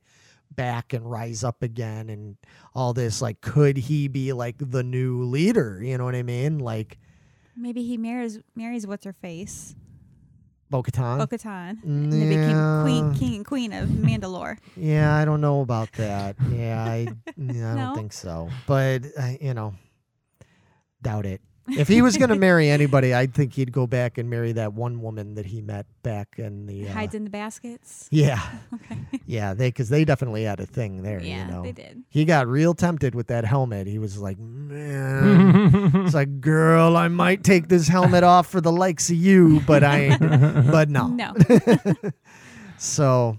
[0.55, 2.37] back and rise up again and
[2.75, 5.81] all this like could he be like the new leader?
[5.83, 6.59] You know what i mean?
[6.59, 6.99] Like
[7.57, 9.75] Maybe he marries marries what's her face,
[10.71, 11.19] bo-katan?
[11.19, 14.59] Bo-Katan, and they became queen, king and queen of Mandalore.
[14.77, 16.37] yeah i don't know about that.
[16.53, 17.77] Yeah i, yeah, I No?
[17.87, 18.49] don't think so.
[18.67, 19.75] But uh, you know
[21.03, 24.29] doubt it if he was going to marry anybody i'd think he'd go back and
[24.31, 28.09] marry that one woman that he met back in the uh, Hides in the baskets.
[28.11, 28.41] yeah
[28.75, 28.99] Okay.
[29.27, 32.03] yeah they because they definitely had a thing there yeah, you know they did.
[32.09, 33.87] he got real tempted with that helmet.
[33.87, 38.71] He was like, man, it's like, girl, I might take this helmet off for the
[38.73, 40.17] likes of you, but I,
[40.71, 41.09] but no.
[41.09, 41.35] No.
[42.79, 43.39] So,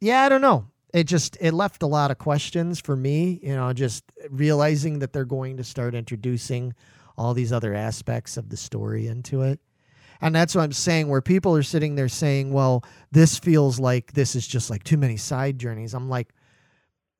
[0.00, 0.66] yeah, I don't know.
[0.94, 3.38] It just it left a lot of questions for me.
[3.42, 6.74] You know, just realizing that they're going to start introducing
[7.18, 9.60] all these other aspects of the story into it.
[10.20, 14.12] And that's what I'm saying, where people are sitting there saying, well, this feels like
[14.14, 15.94] this is just like too many side journeys.
[15.94, 16.32] I'm like,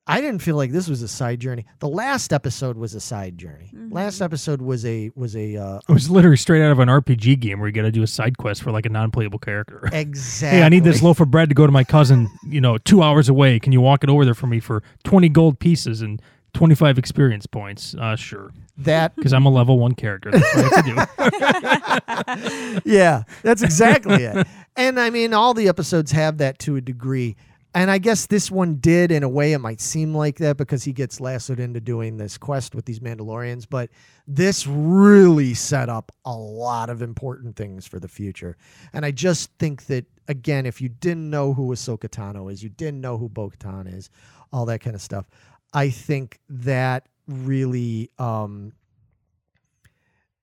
[0.05, 1.65] I didn't feel like this was a side journey.
[1.79, 3.71] The last episode was a side journey.
[3.91, 7.39] Last episode was a was a uh, It was literally straight out of an RPG
[7.39, 9.87] game where you got to do a side quest for like a non-playable character.
[9.93, 10.49] exactly.
[10.59, 13.03] Hey, I need this loaf of bread to go to my cousin, you know, two
[13.03, 13.59] hours away.
[13.59, 16.19] Can you walk it over there for me for 20 gold pieces and
[16.53, 17.95] 25 experience points?
[17.95, 18.51] Uh, sure.
[18.77, 20.31] that Because I'm a level one character.
[20.31, 22.91] That's what I have to do.
[22.91, 24.47] yeah, that's exactly it.
[24.75, 27.35] And I mean, all the episodes have that to a degree.
[27.75, 29.53] and I guess this one did in a way.
[29.53, 32.99] It might seem like that because he gets lassoed into doing this quest with these
[32.99, 33.89] Mandalorians, but
[34.27, 38.57] this really set up a lot of important things for the future.
[38.93, 42.69] And I just think that again, if you didn't know who Ahsoka Tano is, you
[42.69, 44.09] didn't know who Bo-Katan is,
[44.53, 45.27] all that kind of stuff.
[45.73, 48.73] I think that really um,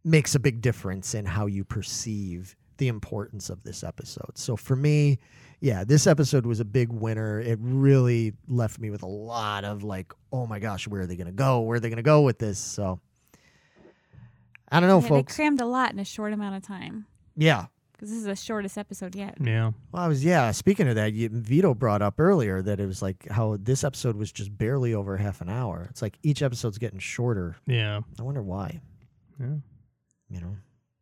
[0.04, 4.36] makes a big difference in how you perceive the importance of this episode.
[4.36, 5.18] So for me,
[5.60, 7.40] yeah, this episode was a big winner.
[7.40, 11.16] It really left me with a lot of like, oh my gosh, where are they
[11.16, 11.60] going to go?
[11.60, 12.58] Where are they going to go with this?
[12.58, 13.00] So
[14.70, 15.36] I don't know, Yeah, folks.
[15.36, 17.06] They crammed a lot in a short amount of time
[17.36, 17.66] yeah.
[17.96, 19.36] Because this is the shortest episode yet.
[19.40, 19.72] Yeah.
[19.92, 20.50] Well, I was yeah.
[20.50, 24.16] Speaking of that, you, Vito brought up earlier that it was like how this episode
[24.16, 25.86] was just barely over half an hour.
[25.90, 27.56] It's like each episode's getting shorter.
[27.66, 28.00] Yeah.
[28.18, 28.80] I wonder why.
[29.40, 29.46] Yeah.
[30.28, 30.56] You know,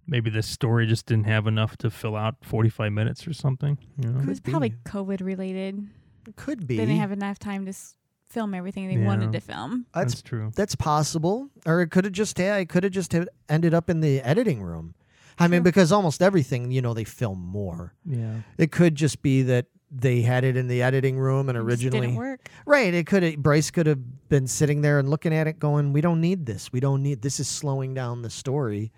[0.06, 3.78] Maybe this story just didn't have enough to fill out 45 minutes or something.
[3.98, 4.20] You know?
[4.20, 4.74] It was probably.
[4.84, 5.88] COVID related.
[6.28, 6.76] it could be.
[6.76, 7.96] They didn't have enough time to s-
[8.28, 9.06] film everything they Yeah.
[9.06, 9.86] wanted to film.
[9.94, 10.52] That's That's true.
[10.54, 13.88] that's possible, or it could have just yeah, it could have just uh, ended up
[13.88, 14.94] in the editing room.
[15.38, 17.94] I mean, because almost everything you know they film more.
[18.04, 18.40] Yeah.
[18.58, 22.00] It could just be that they had it in the editing room and It originally
[22.08, 22.48] didn't work.
[22.66, 22.92] Right.
[22.94, 26.00] It could have Bryce could have been sitting there and looking at it going, We
[26.00, 26.72] don't need this.
[26.72, 28.92] We don't need this is slowing down the story.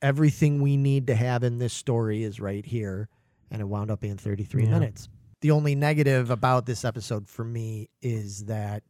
[0.00, 3.08] Everything we need to have in this story is right here.
[3.50, 4.70] And it wound up being 33 Yeah.
[4.70, 5.08] minutes.
[5.40, 8.82] The only negative about this episode for me is that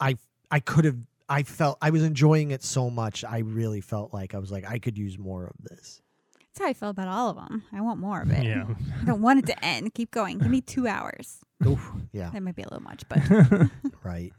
[0.00, 0.16] I
[0.50, 0.96] I could have
[1.28, 3.24] I felt I was enjoying it so much.
[3.24, 6.00] I really felt like I was like I could use more of this.
[6.38, 7.64] That's how I felt about all of them.
[7.72, 8.44] I want more of it.
[8.44, 8.66] Yeah.
[9.02, 9.92] I don't want it to end.
[9.94, 10.38] Keep going.
[10.38, 11.40] Give me two hours.
[11.66, 13.20] Oof, yeah, That might be a little much, but
[14.04, 14.32] right.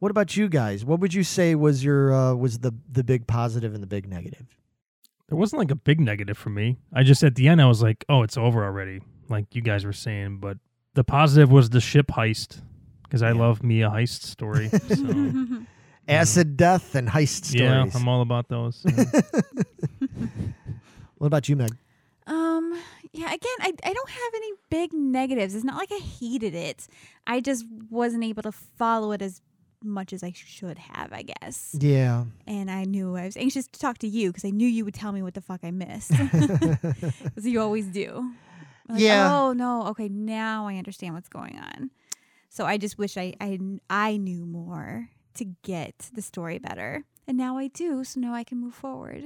[0.00, 0.84] What about you guys?
[0.84, 4.08] What would you say was your uh, was the the big positive and the big
[4.08, 4.46] negative?
[5.28, 6.76] There wasn't like a big negative for me.
[6.92, 9.84] I just at the end I was like, "Oh, it's over already," like you guys
[9.86, 10.38] were saying.
[10.40, 10.58] But
[10.94, 12.60] the positive was the ship heist
[13.04, 13.38] because I Yeah.
[13.38, 14.68] love me a heist story.
[14.88, 15.64] So
[16.08, 17.94] Acid death and heist yeah, stories.
[17.94, 18.82] I'm all about those.
[18.84, 19.04] Yeah.
[21.18, 21.70] what about you, Meg?
[22.26, 22.78] um,
[23.12, 23.26] yeah.
[23.32, 25.54] Again, I I don't have any big negatives.
[25.54, 26.86] It's not like I hated it.
[27.26, 29.40] I just wasn't able to follow it as
[29.82, 31.76] much as I should have, I guess.
[31.78, 32.24] Yeah.
[32.46, 34.94] And I knew I was anxious to talk to you because I knew you would
[34.94, 38.32] tell me what the fuck I missed, because you always do.
[38.88, 39.38] Like, Yeah.
[39.38, 39.86] Oh no.
[39.88, 41.90] Okay, now I understand what's going on.
[42.48, 43.58] So I just wish I I
[43.90, 48.04] I knew more to get the story better, and now I do.
[48.04, 49.24] So now I can move forward.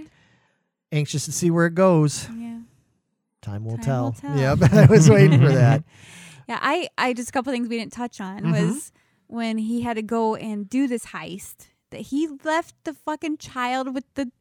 [0.92, 2.28] Anxious to see where it goes.
[2.36, 2.60] Yeah.
[3.42, 4.04] Time will Time tell.
[4.04, 4.38] will tell.
[4.38, 4.58] Yep.
[4.72, 5.84] I was waiting for that.
[6.48, 8.52] Yeah, I, I just a couple things we didn't touch on Mhm.
[8.72, 8.90] was
[9.26, 13.92] when he had to go and do this heist that he left the fucking child
[13.94, 14.32] with the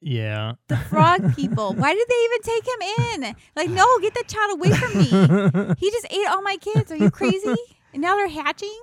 [0.00, 0.54] yeah.
[0.68, 1.74] the frog people.
[1.76, 3.36] Why did they even take him in?
[3.54, 5.74] Like, no, get that child away from me.
[5.78, 6.90] He just ate all my kids.
[6.90, 7.54] Are you crazy?
[7.92, 8.80] And now they're hatching.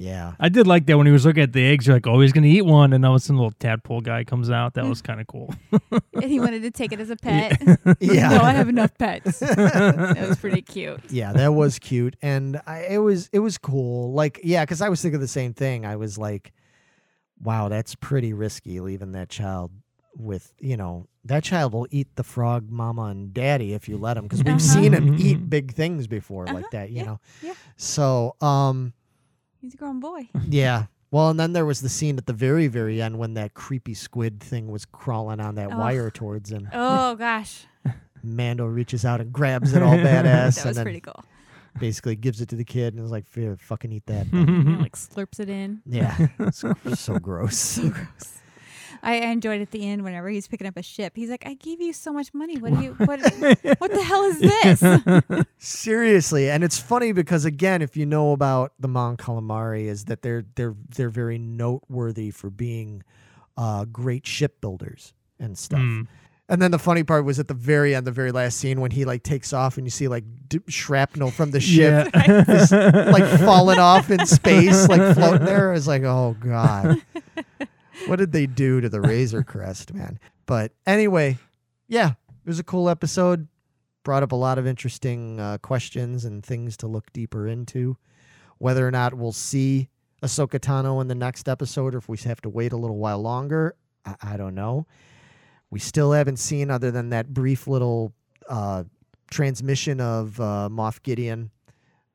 [0.00, 0.34] Yeah.
[0.38, 1.86] I did like that when he was looking at the eggs.
[1.86, 4.22] You're like, "Oh, he's gonna eat one," and all of a sudden, little tadpole guy
[4.22, 4.74] comes out.
[4.74, 5.52] That was kind of cool.
[6.14, 7.60] And he wanted to take it as a pet.
[8.00, 8.28] Yeah.
[8.28, 9.38] no, I have enough pets.
[9.40, 11.00] that was pretty cute.
[11.10, 14.12] yeah, that was cute, and I, it was it was cool.
[14.12, 15.84] Like, yeah, because I was thinking the same thing.
[15.84, 16.52] I was like,
[17.42, 19.72] "Wow, that's pretty risky leaving that child
[20.16, 24.16] with you know that child will eat the frog mama and daddy if you let
[24.16, 24.58] him because we've Uh-huh.
[24.80, 26.90] seen him eat big things before like Uh-huh, that.
[26.90, 27.52] You yeah, know, yeah.
[27.76, 28.92] So, um,
[29.60, 30.28] He's a grown boy.
[30.48, 30.86] yeah.
[31.10, 33.94] Well, and then there was the scene at the very, very end when that creepy
[33.94, 35.78] squid thing was crawling on that Ugh.
[35.78, 36.68] wire towards him.
[36.72, 37.64] Oh gosh,
[38.22, 41.24] Mando reaches out and grabs it all badass, that and was then pretty cool.
[41.80, 44.44] basically gives it to the kid and is like, "Here, fucking eat that." You
[44.76, 45.80] like slurps it in.
[45.86, 46.62] yeah, it's
[47.00, 47.78] so gross.
[47.78, 47.90] I
[49.02, 51.12] I enjoyed at the end whenever he's picking up a ship.
[51.16, 52.58] He's like, "I gave you so much money.
[52.58, 52.92] What do you?
[52.94, 53.20] What?
[53.78, 58.72] what the hell is this?" Seriously, and it's funny because again, if you know about
[58.78, 63.02] the Mon Calamari, is that they're they're they're very noteworthy for being
[63.56, 65.80] uh, great shipbuilders and stuff.
[65.80, 66.06] Mm.
[66.50, 68.90] And then the funny part was at the very end, the very last scene when
[68.90, 73.10] he like takes off and you see like d- shrapnel from the ship Yeah.
[73.12, 75.74] like falling off in space, like floating there.
[75.74, 77.02] It's like, oh god,
[78.06, 80.18] what did they do to the Razor Crest, man?
[80.46, 81.38] But anyway,
[81.88, 83.48] yeah, it was a cool episode.
[84.04, 87.96] Brought up a lot of interesting uh, questions and things to look deeper into.
[88.58, 89.88] Whether or not we'll see
[90.22, 93.20] Ahsoka Tano in the next episode, or if we have to wait a little while
[93.20, 93.74] longer,
[94.06, 94.86] I, I don't know.
[95.70, 98.14] We still haven't seen, other than that brief little
[98.48, 98.84] uh,
[99.30, 101.50] transmission of uh, Moff Gideon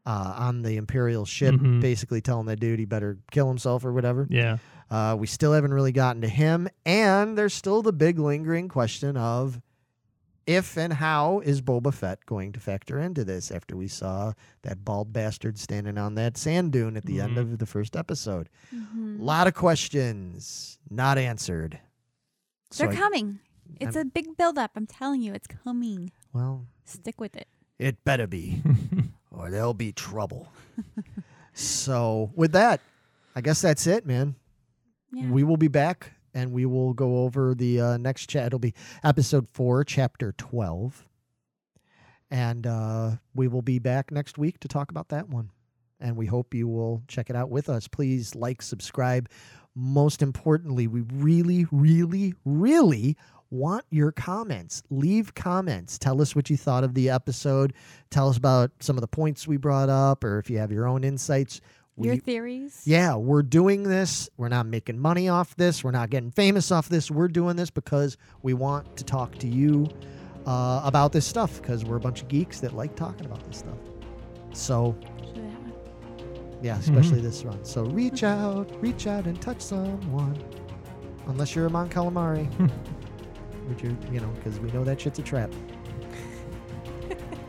[0.06, 1.80] uh, on the Imperial ship, Mhm.
[1.80, 4.26] basically telling that dude he better kill himself or whatever.
[4.30, 4.58] yeah.
[4.92, 9.18] Uh, we still haven't really gotten to him, and there's still the big lingering question
[9.18, 9.60] of
[10.46, 14.84] if and how is Boba Fett going to factor into this after we saw that
[14.84, 17.54] bald bastard standing on that sand dune at the end Mhm.
[17.54, 18.50] of the first episode?
[18.74, 18.78] A
[19.24, 21.80] lot of questions not answered.
[22.78, 23.40] They're I- coming.
[23.80, 24.72] It's I'm- a big buildup.
[24.76, 26.12] I'm telling you, it's coming.
[26.34, 27.48] well, Stick with it.
[27.80, 28.62] it better be,
[29.32, 30.50] or there'll be trouble.
[31.54, 32.82] so, with that,
[33.36, 34.36] I guess that's it, man.
[35.14, 38.48] We will be back and we will go over the uh, next chat.
[38.48, 41.06] It'll be episode four, chapter 12.
[42.32, 45.52] And uh, we will be back next week to talk about that one.
[46.00, 47.88] And we hope you will check it out with us.
[47.88, 49.30] Please like, subscribe.
[49.76, 53.16] Most importantly, we really, really, really
[53.52, 54.82] want your comments.
[54.90, 56.00] Leave comments.
[56.00, 57.74] Tell us what you thought of the episode.
[58.10, 60.88] Tell us about some of the points we brought up, or if you have your
[60.88, 61.62] own insights.
[61.98, 62.82] Your theories?
[62.86, 64.30] yeah, we're doing this.
[64.38, 65.84] We're not making money off this.
[65.84, 67.12] We're not getting famous off this.
[67.12, 69.88] We're doing this because we want to talk to you
[70.48, 73.60] uh, about this stuff because we're a bunch of geeks that like talking about this
[73.60, 73.78] stuff.
[74.54, 75.74] So, Should that one.
[76.64, 77.64] yeah, especially this run.
[77.64, 80.42] So reach out, reach out and touch someone.
[81.28, 82.48] Unless you're a Mon Calamari.
[83.70, 85.52] Which you, you know, because we know that shit's a trap.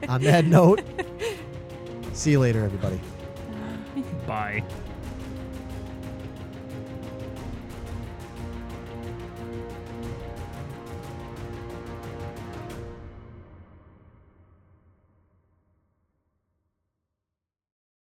[0.09, 0.82] On that note,
[2.12, 3.01] see you later, everybody.
[4.27, 4.62] Bye.